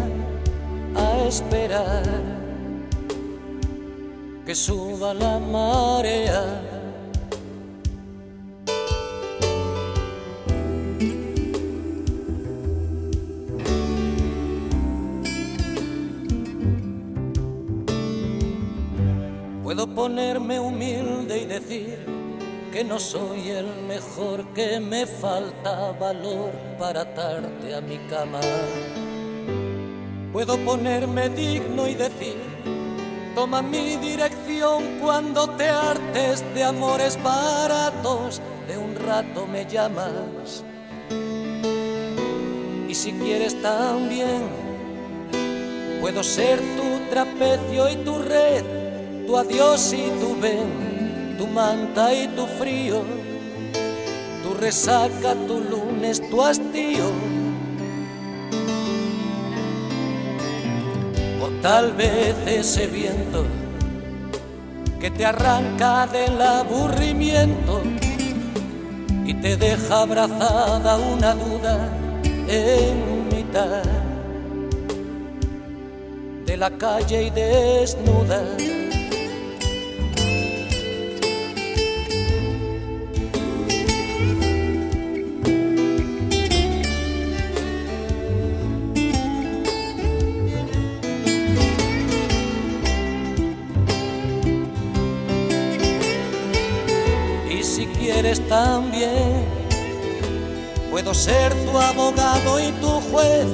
[0.95, 2.05] a esperar
[4.45, 6.78] que suba la marea
[20.09, 21.99] ponerme humilde y decir
[22.73, 28.41] que no soy el mejor, que me falta valor para atarte a mi cama.
[30.33, 32.39] Puedo ponerme digno y decir,
[33.35, 40.65] toma mi dirección cuando te hartes de amores baratos, de un rato me llamas.
[42.89, 44.41] Y si quieres también,
[46.01, 48.78] puedo ser tu trapecio y tu red
[49.29, 53.03] tu adiós y tu ven, tu manta y tu frío,
[54.43, 57.11] tu resaca, tu lunes, tu hastío.
[61.43, 63.45] O tal vez ese viento
[64.99, 67.83] que te arranca del aburrimiento
[69.27, 71.93] y te deja abrazada una duda
[72.49, 73.83] en mitad
[76.47, 78.78] de la calle y desnuda.
[98.79, 99.45] También.
[100.91, 103.47] Puedo ser tu abogado y tu juez,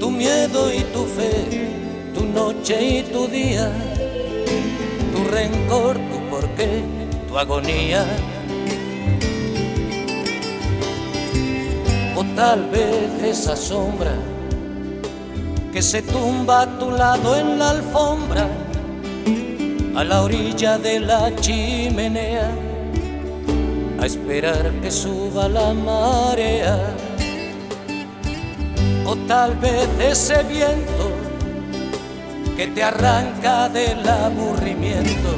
[0.00, 1.34] tu miedo y tu fe,
[2.14, 3.70] tu noche y tu día,
[5.12, 6.82] tu rencor, tu porqué,
[7.28, 8.04] tu agonía.
[12.16, 14.14] O tal vez esa sombra
[15.72, 18.48] que se tumba a tu lado en la alfombra,
[19.94, 22.67] a la orilla de la chimenea
[23.98, 26.78] a esperar que suba la marea.
[29.04, 31.10] O tal vez ese viento
[32.56, 35.30] que te arranca del aburrimiento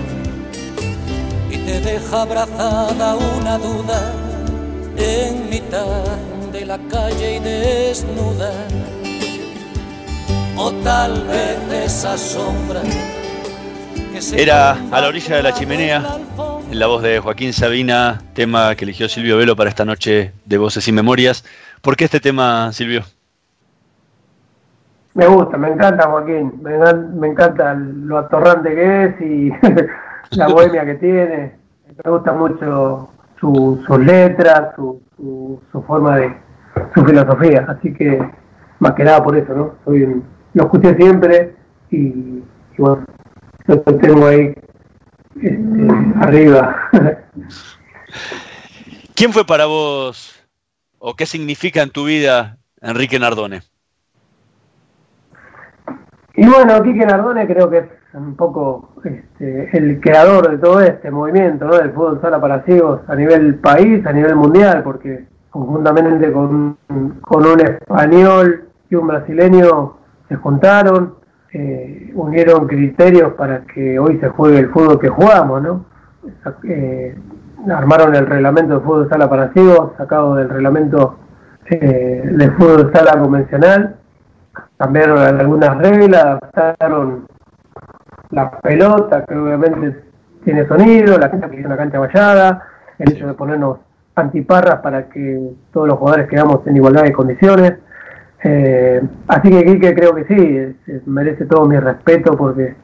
[1.50, 4.12] y te deja abrazada una duda
[4.96, 6.04] en mitad
[6.52, 8.52] de la calle y desnuda.
[10.56, 12.82] O tal vez esa sombra
[14.12, 16.18] que se era a la orilla de la chimenea
[16.72, 20.86] la voz de Joaquín Sabina, tema que eligió Silvio Velo para esta noche de Voces
[20.86, 21.44] y Memorias.
[21.82, 23.02] ¿Por qué este tema, Silvio?
[25.14, 29.52] Me gusta, me encanta Joaquín, me, encanta lo atorrante que es y
[30.36, 31.56] la bohemia que tiene.
[32.04, 33.10] Me gusta mucho
[33.40, 35.00] sus letras, su,
[35.72, 36.36] su, forma de,
[36.94, 37.66] su filosofía.
[37.68, 38.22] Así que,
[38.78, 39.74] más que nada por eso, ¿no?
[39.84, 40.22] Soy
[40.54, 41.54] lo escuché siempre
[41.90, 42.42] y,
[42.78, 43.04] bueno,
[43.66, 44.52] lo tengo ahí
[45.36, 45.58] este,
[46.20, 46.76] arriba.
[49.14, 50.34] ¿Quién fue para vos
[50.98, 53.62] o qué significa en tu vida Enrique Nardone?
[56.34, 61.10] Y bueno, Quique Nardone creo que es un poco este, el creador de todo este
[61.10, 61.76] movimiento ¿no?
[61.76, 66.78] del fútbol sala para ciegos a nivel país, a nivel mundial, porque conjuntamente con,
[67.20, 69.96] con un español y un brasileño
[70.28, 71.16] se juntaron,
[71.52, 75.84] eh, unieron criterios para que hoy se juegue el fútbol que jugamos, ¿no?
[76.64, 77.16] Eh,
[77.68, 81.18] armaron el reglamento de fútbol sala para ciegos, sacado del reglamento
[81.66, 83.96] eh, de fútbol sala convencional,
[84.76, 87.26] cambiaron algunas reglas, adaptaron
[88.30, 90.04] la pelota, que obviamente
[90.44, 92.62] tiene sonido, la cancha que tiene una cancha vallada,
[92.98, 93.78] el hecho de ponernos
[94.14, 97.74] antiparras para que todos los jugadores quedamos en igualdad de condiciones.
[98.42, 102.74] Eh, así que Quique creo que sí, merece todo mi respeto porque,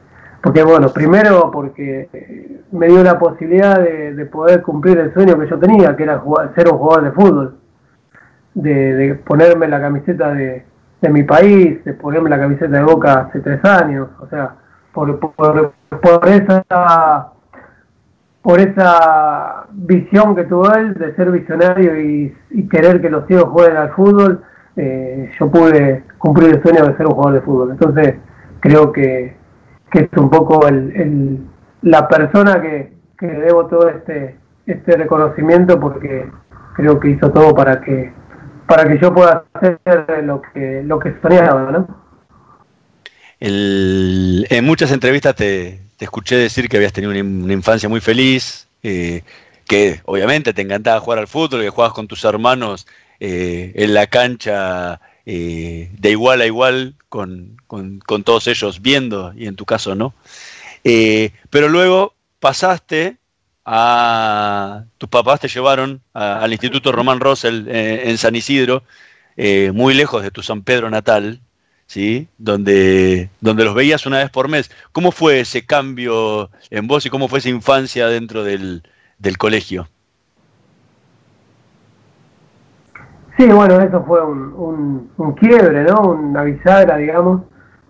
[0.41, 5.57] porque bueno, primero porque me dio la posibilidad de, poder cumplir el sueño que yo
[5.57, 6.21] tenía, que era
[6.55, 7.57] ser un jugador de fútbol,
[8.53, 10.63] de, ponerme la camiseta de,
[11.09, 14.55] mi país, de ponerme la camiseta de Boca hace tres años, o sea,
[14.93, 15.71] por, por,
[16.27, 17.31] esa
[18.47, 22.33] por esa visión que tuvo él de ser visionario y,
[22.69, 24.41] querer que los ciegos jueguen al fútbol,
[24.77, 27.71] eh, yo pude cumplir el sueño de ser un jugador de fútbol.
[27.71, 28.15] Entonces
[28.59, 29.35] creo que,
[29.93, 31.39] es un poco el,
[31.81, 36.29] la persona que, que debo todo este, este reconocimiento porque
[36.75, 38.13] creo que hizo todo para que
[38.67, 39.79] para que yo pueda hacer
[40.23, 41.87] lo que lo que soñaba, ¿no?
[43.39, 49.21] en muchas entrevistas te, escuché decir que habías tenido una, infancia muy feliz, eh,
[49.67, 52.87] que obviamente te encantaba jugar al fútbol, que jugabas con tus hermanos
[53.19, 57.57] eh, en la cancha eh, de igual a igual con,
[58.23, 60.13] todos ellos viendo, y en tu caso no.
[60.83, 63.17] pero luego pasaste
[63.65, 64.85] a...
[64.97, 68.83] Tus papás te llevaron al Instituto Román Rosell en San Isidro,
[69.73, 71.41] muy lejos de tu San Pedro natal,
[71.87, 72.27] ¿sí?
[72.37, 74.69] Donde, donde los veías una vez por mes.
[74.91, 78.83] ¿Cómo fue ese cambio en vos y cómo fue esa infancia dentro del,
[79.39, 79.89] colegio?
[83.37, 86.09] Sí, bueno, eso fue un, un, quiebre, ¿no?
[86.09, 87.43] Una bisagra, digamos.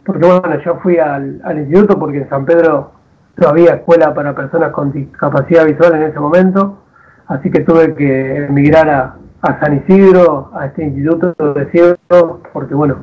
[0.05, 2.91] Porque bueno, yo fui al, instituto porque en San Pedro
[3.37, 6.79] no había escuela para personas con discapacidad visual en ese momento.
[7.27, 9.15] Así que tuve que emigrar a,
[9.61, 11.97] San Isidro, a este instituto de ciegos,
[12.51, 12.97] porque bueno,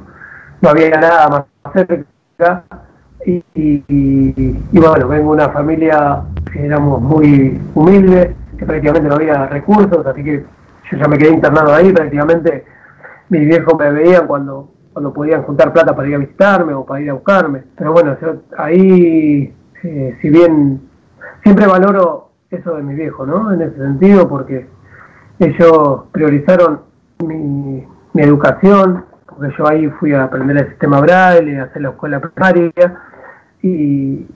[0.61, 2.65] no había nada más cerca.
[3.25, 6.21] Y, bueno, vengo de una familia
[6.53, 10.45] que éramos muy humildes, que prácticamente no había recursos, así que
[10.95, 12.65] yo ya me quedé internado ahí, prácticamente
[13.29, 17.01] mis viejos me veían cuando, cuando podían juntar plata para ir a visitarme o para
[17.01, 17.65] ir a buscarme.
[17.77, 20.81] Pero bueno, yo ahí, eh, si bien
[21.43, 23.53] siempre valoro eso de mi viejo, ¿no?
[23.53, 24.67] En ese sentido, porque
[25.39, 26.83] ellos priorizaron
[27.27, 31.91] mi, mi educación, porque yo ahí fui a aprender el sistema Braille, a hacer la
[31.91, 32.73] escuela primaria,
[33.63, 34.27] y,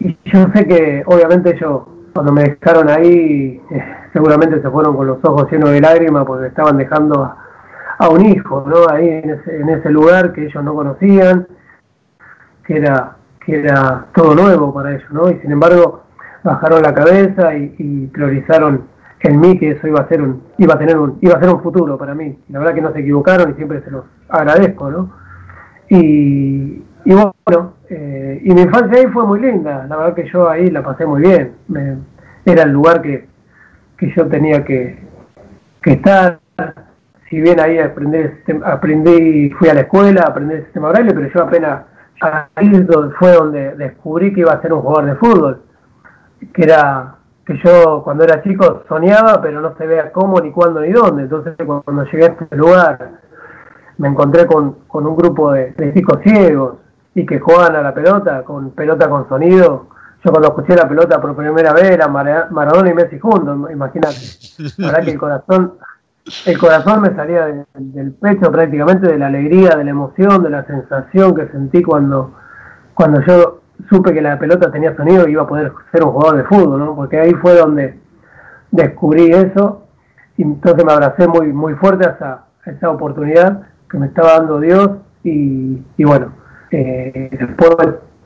[0.00, 1.82] yo sé que obviamente ellos
[2.12, 6.48] cuando me dejaron ahí eh, seguramente se fueron con los ojos llenos de lágrimas porque
[6.48, 7.38] estaban dejando a,
[8.08, 8.92] un hijo, ¿no?
[8.92, 11.46] Ahí en ese, lugar que ellos no conocían,
[12.66, 15.30] que era que era todo nuevo para ellos, ¿no?
[15.30, 16.02] Y sin embargo
[16.42, 18.88] bajaron la cabeza y, y priorizaron
[19.20, 21.48] en mí que eso iba a ser un iba a tener un iba a ser
[21.48, 24.90] un futuro para mí la verdad que no se equivocaron y siempre se los agradezco
[24.90, 25.12] no
[25.88, 29.86] y, y bueno eh, y mi infancia ahí fue muy linda.
[29.86, 31.54] La verdad que yo ahí la pasé muy bien.
[32.44, 33.28] Era el lugar que,
[33.98, 34.98] que yo tenía que,
[35.82, 36.38] que estar.
[37.28, 38.18] Si bien ahí aprendí
[38.64, 41.82] aprendí fui a la escuela aprendí el sistema braille pero yo apenas
[42.54, 42.86] ahí
[43.18, 45.62] fue donde descubrí que iba a ser un jugador de fútbol.
[46.52, 50.80] Que era que yo cuando era chico soñaba, pero no se vea cómo, ni cuándo,
[50.80, 51.24] ni dónde.
[51.24, 53.10] Entonces cuando llegué a este lugar
[53.98, 56.76] me encontré con, un grupo de, chicos ciegos
[57.14, 59.88] y que jugaban a la pelota, con pelota con sonido.
[60.24, 64.16] Yo cuando escuché la pelota por primera vez era Maradona y Messi juntos, imagínate.
[64.78, 65.74] Verdad que el corazón,
[66.46, 70.64] el corazón me salía del pecho prácticamente de la alegría, de la emoción, de la
[70.64, 72.34] sensación que sentí cuando,
[72.94, 73.60] cuando yo
[73.90, 76.78] supe que la pelota tenía sonido y iba a poder ser un jugador de fútbol,
[76.78, 76.94] ¿no?
[76.94, 77.98] Porque ahí fue donde
[78.70, 79.82] descubrí eso
[80.36, 84.90] y entonces me abracé muy muy fuerte a esa oportunidad que me estaba dando Dios
[85.22, 86.32] y, bueno,
[86.72, 87.76] eh, después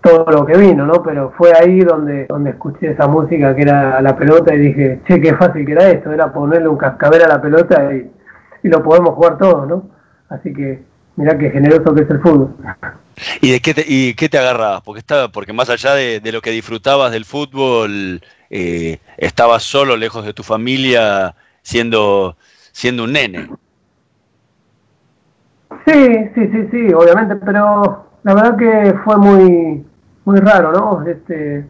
[0.07, 1.03] todo lo que vino, ¿no?
[1.03, 5.21] Pero fue ahí donde, donde escuché esa música que era la pelota y dije, che,
[5.21, 8.11] qué fácil que era esto, era ponerle un cascabel a la pelota y,
[8.63, 9.89] lo podemos jugar todos, ¿no?
[10.29, 10.83] Así que
[11.15, 12.57] mirá qué generoso que es el fútbol.
[13.41, 14.83] ¿Y de qué te, y qué te agarrabas?
[14.83, 18.21] Porque, estaba, porque más allá de, lo que disfrutabas del fútbol,
[18.51, 22.37] eh, estabas solo, lejos de tu familia, siendo,
[22.73, 23.49] siendo un nene.
[25.87, 29.87] Sí, sí, sí, sí, obviamente, pero la verdad que fue muy,
[30.25, 31.07] muy raro, ¿no?
[31.07, 31.65] Este,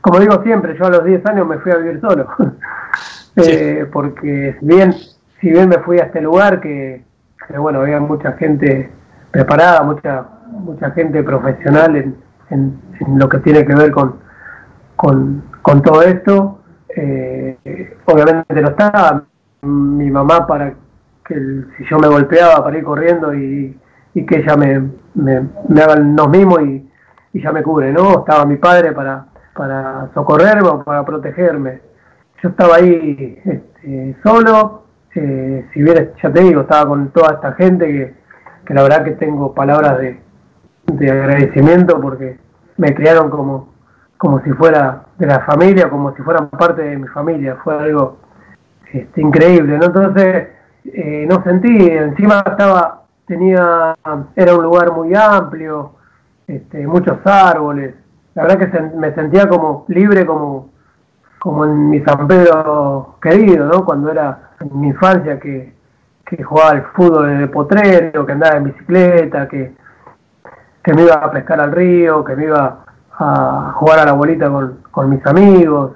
[0.00, 2.26] como digo siempre, yo a los 10 años me fui a vivir solo,
[3.36, 4.92] eh, porque si bien,
[5.40, 7.04] si bien me fui a este lugar que,
[7.56, 8.90] bueno, había mucha gente
[9.30, 12.16] preparada, mucha mucha gente profesional en,
[12.50, 12.80] en,
[13.16, 14.16] lo que tiene que ver con,
[14.96, 16.58] con, con todo esto,
[16.96, 19.22] eh, obviamente no estaba
[19.62, 20.74] mi mamá para
[21.24, 21.36] que
[21.78, 23.78] si yo me golpeaba para ir corriendo y,
[24.14, 26.90] y que ella me, me, me haga los mismos y,
[27.32, 28.20] y ya me cubre, ¿no?
[28.20, 31.80] Estaba mi padre para, para socorrerme o para protegerme.
[32.42, 34.84] Yo estaba ahí este, solo,
[35.14, 38.14] eh, si bien ya te digo, estaba con toda esta gente que,
[38.64, 40.20] que la verdad que tengo palabras de,
[40.86, 42.38] de agradecimiento porque
[42.78, 43.74] me criaron como,
[44.16, 47.58] como si fuera de la familia, como si fueran parte de mi familia.
[47.62, 48.16] Fue algo
[48.92, 49.86] este, increíble, ¿no?
[49.86, 50.48] Entonces,
[50.84, 53.94] eh, no sentí, encima estaba, tenía,
[54.34, 55.92] era un lugar muy amplio,
[56.48, 57.94] este, muchos árboles.
[58.34, 60.70] La verdad que me sentía como libre, como,
[61.38, 63.84] como en mi San Pedro querido, ¿no?
[63.84, 65.72] Cuando era en mi infancia que,
[66.26, 69.76] que jugaba al fútbol de potrero, que andaba en bicicleta, que,
[70.82, 74.50] que me iba a pescar al río, que me iba a jugar a la bolita
[74.90, 75.92] con, mis amigos.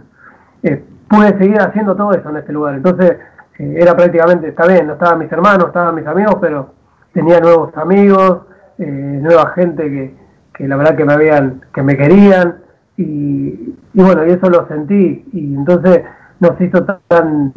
[0.62, 2.76] Eh, pude seguir haciendo todo eso en este lugar.
[2.76, 3.18] Entonces,
[3.59, 6.84] eh, era prácticamente, está bien, no estaban mis hermanos, estaban mis amigos, pero
[7.14, 8.42] tenía nuevos amigos,
[8.78, 10.14] eh, nueva gente que,
[10.52, 12.56] que, la verdad que me habían, que me querían,
[12.96, 16.02] y, bueno, y eso lo sentí, y entonces
[16.40, 17.52] nos hizo tan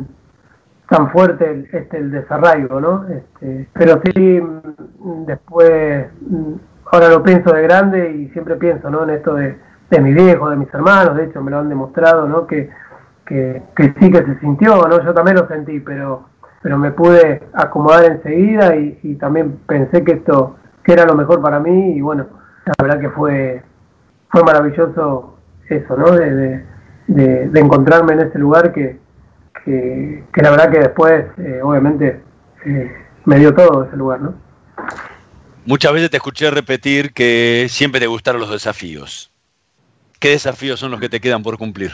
[0.89, 3.05] tan fuerte el, este el desarraigo, ¿no?
[3.09, 6.53] Este, pero sí mm, después mm,
[6.91, 9.03] ahora lo pienso de grande y siempre pienso ¿no?
[9.03, 9.57] en esto de,
[9.89, 12.47] de mi viejo, de mis hermanos, de hecho me lo han demostrado, ¿no?
[12.47, 12.69] que,
[13.25, 13.61] que,
[13.99, 15.03] sí que se sintió, ¿no?
[15.03, 16.25] yo también lo sentí, pero,
[16.67, 21.41] pero me pude acomodar enseguida y, y también pensé que esto que era lo mejor
[21.41, 22.27] para mí y bueno,
[22.65, 23.63] la verdad que fue,
[24.27, 25.37] fue maravilloso
[25.69, 26.11] eso, ¿no?
[26.11, 26.65] de,
[27.07, 28.99] de, de encontrarme en ese lugar que,
[29.63, 32.19] que, que, la verdad que después, eh, obviamente,
[32.65, 32.91] eh,
[33.23, 34.35] me dio todo ese lugar, ¿no?
[35.65, 39.31] Muchas veces te escuché repetir que siempre te gustaron los desafíos.
[40.19, 41.93] ¿Qué desafíos son los que te quedan por cumplir?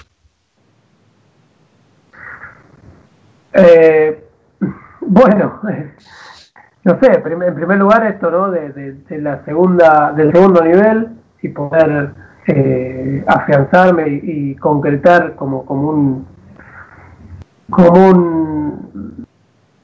[3.54, 4.23] Eh,
[5.14, 5.59] bueno,
[6.84, 8.49] no sé, en primer lugar esto, ¿no?
[8.49, 11.09] De, la segunda, del segundo nivel
[11.41, 12.09] y poder
[12.47, 16.34] eh, afianzarme y, concretar como, como un
[17.70, 19.26] como un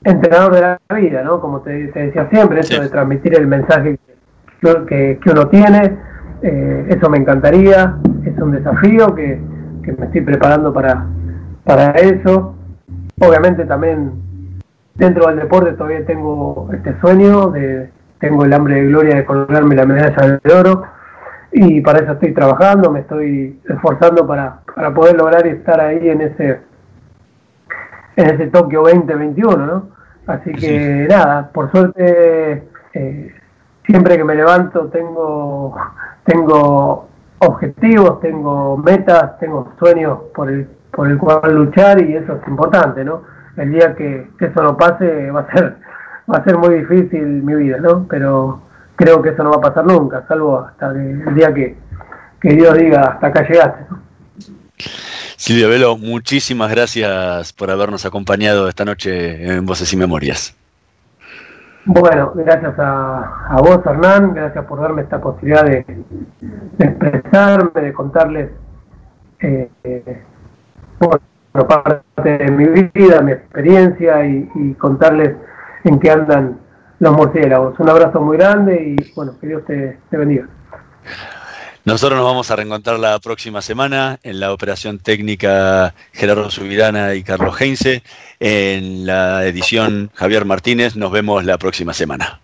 [0.04, 1.40] entrenador de la vida, ¿no?
[1.40, 4.00] Como te, decía siempre, eso de transmitir el mensaje
[4.88, 5.98] que, que uno tiene,
[6.42, 9.40] eh, eso me encantaría, es un desafío que,
[9.84, 11.06] que, me estoy preparando para,
[11.64, 12.56] para eso.
[13.22, 14.29] Obviamente también
[15.00, 17.90] dentro del deporte todavía tengo este sueño, de,
[18.20, 20.84] tengo el hambre de gloria de colgarme la medalla de oro
[21.52, 26.22] y para eso estoy trabajando, me estoy esforzando para, para poder lograr estar ahí en
[26.22, 26.60] ese
[28.18, 29.90] en ese Tokio 2021, ¿no?
[30.28, 33.34] Así que nada, por suerte eh,
[33.86, 35.76] siempre que me levanto tengo
[36.26, 37.08] tengo
[37.40, 43.06] objetivos, tengo metas, tengo sueños por el por el cual luchar y eso es importante,
[43.06, 43.39] ¿no?
[43.60, 45.76] El día que, eso no pase va a ser
[46.32, 48.06] va a ser muy difícil mi vida, ¿no?
[48.08, 48.62] Pero
[48.96, 51.76] creo que eso no va a pasar nunca, salvo hasta el día que,
[52.40, 53.86] que Dios diga hasta acá llegaste.
[53.90, 54.00] ¿no?
[55.36, 60.56] Silvio Velo, muchísimas gracias por habernos acompañado esta noche en Voces y Memorias.
[61.86, 65.86] Bueno, gracias a, vos, Hernán, gracias por darme esta posibilidad de,
[66.78, 68.50] expresarme, de contarles
[69.40, 69.70] eh,
[71.68, 75.36] parte de mi vida, mi experiencia y, contarles
[75.84, 76.60] en qué andan
[77.00, 77.80] los murciélagos.
[77.80, 80.48] Un abrazo muy grande y bueno, que Dios te bendiga.
[81.86, 87.24] Nosotros nos vamos a reencontrar la próxima semana en la operación técnica Gerardo Subirana y
[87.24, 88.04] Carlos Heinze.
[88.40, 90.96] En la edición Javier Martínez.
[90.96, 92.42] Nos vemos la próxima semana.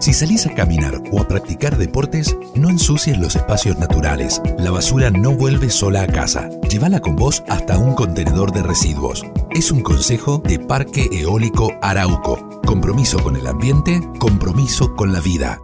[0.00, 4.42] Si salís a caminar o a practicar deportes, no ensucies los espacios naturales.
[4.58, 6.48] La basura no vuelve sola a casa.
[6.70, 9.24] Llévala con vos hasta un contenedor de residuos.
[9.50, 12.60] Es un consejo de Parque Eólico Arauco.
[12.66, 15.60] Compromiso con el ambiente, compromiso con la vida.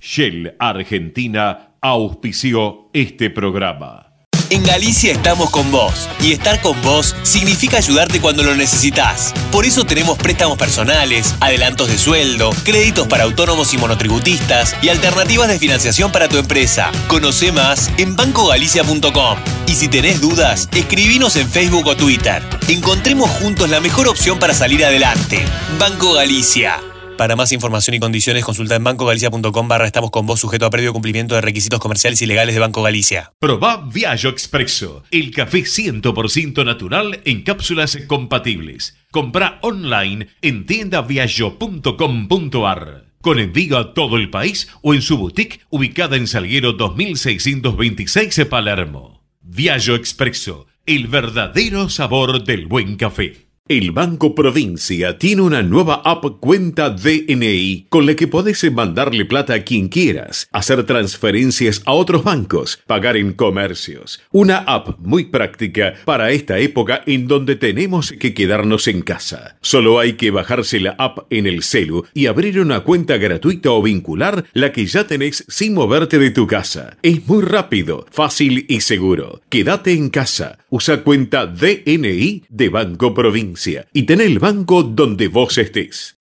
[0.00, 4.11] Shell Argentina auspició este programa.
[4.50, 9.32] En Galicia estamos con vos y estar con vos significa ayudarte cuando lo necesitas.
[9.50, 15.48] Por eso tenemos préstamos personales, adelantos de sueldo, créditos para autónomos y monotributistas y alternativas
[15.48, 16.90] de financiación para tu empresa.
[17.08, 19.38] Conoce más en bancogalicia.com.
[19.66, 22.42] Y si tenés dudas, escribinos en Facebook o Twitter.
[22.68, 25.42] Encontremos juntos la mejor opción para salir adelante.
[25.78, 26.91] Banco Galicia.
[27.16, 30.92] Para más información y condiciones, consulta en bancogalicia.com barra estamos con vos sujeto a previo
[30.92, 33.32] cumplimiento de requisitos comerciales y legales de Banco Galicia.
[33.38, 38.96] Probá Viaggio Expresso, el café 100% natural en cápsulas compatibles.
[39.10, 43.04] Comprá online en tiendaviaggio.com.ar.
[43.20, 49.22] Con envío a todo el país o en su boutique ubicada en Salguero 2626 Palermo.
[49.42, 53.51] Viaggio Expresso, el verdadero sabor del buen café.
[53.68, 59.54] El Banco Provincia tiene una nueva app Cuenta DNI con la que podés mandarle plata
[59.54, 64.20] a quien quieras, hacer transferencias a otros bancos, pagar en comercios.
[64.32, 69.58] Una app muy práctica para esta época en donde tenemos que quedarnos en casa.
[69.60, 73.80] Solo hay que bajarse la app en el celu y abrir una cuenta gratuita o
[73.80, 76.96] vincular la que ya tenés sin moverte de tu casa.
[77.02, 79.40] Es muy rápido, fácil y seguro.
[79.48, 80.58] Quédate en casa.
[80.68, 83.51] Usa cuenta DNI de Banco Provincia
[83.92, 86.16] y ten el banco donde vos estés.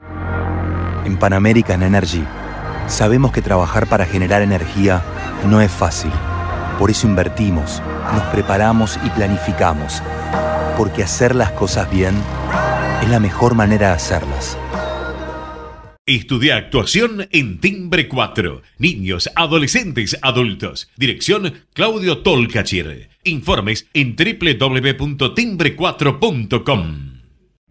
[1.06, 2.24] En Pan American Energy
[2.88, 5.02] sabemos que trabajar para generar energía
[5.50, 6.12] no es fácil.
[6.78, 7.82] Por eso invertimos,
[8.14, 10.04] nos preparamos y planificamos.
[10.78, 12.16] Porque hacer las cosas bien
[13.02, 14.58] es la mejor manera de hacerlas.
[16.08, 18.64] Estudia actuación en Timbre 4.
[18.80, 20.90] Niños, adolescentes, adultos.
[20.98, 23.10] Dirección Claudio Tolcachir.
[23.24, 27.11] Informes en www.timbre4.com.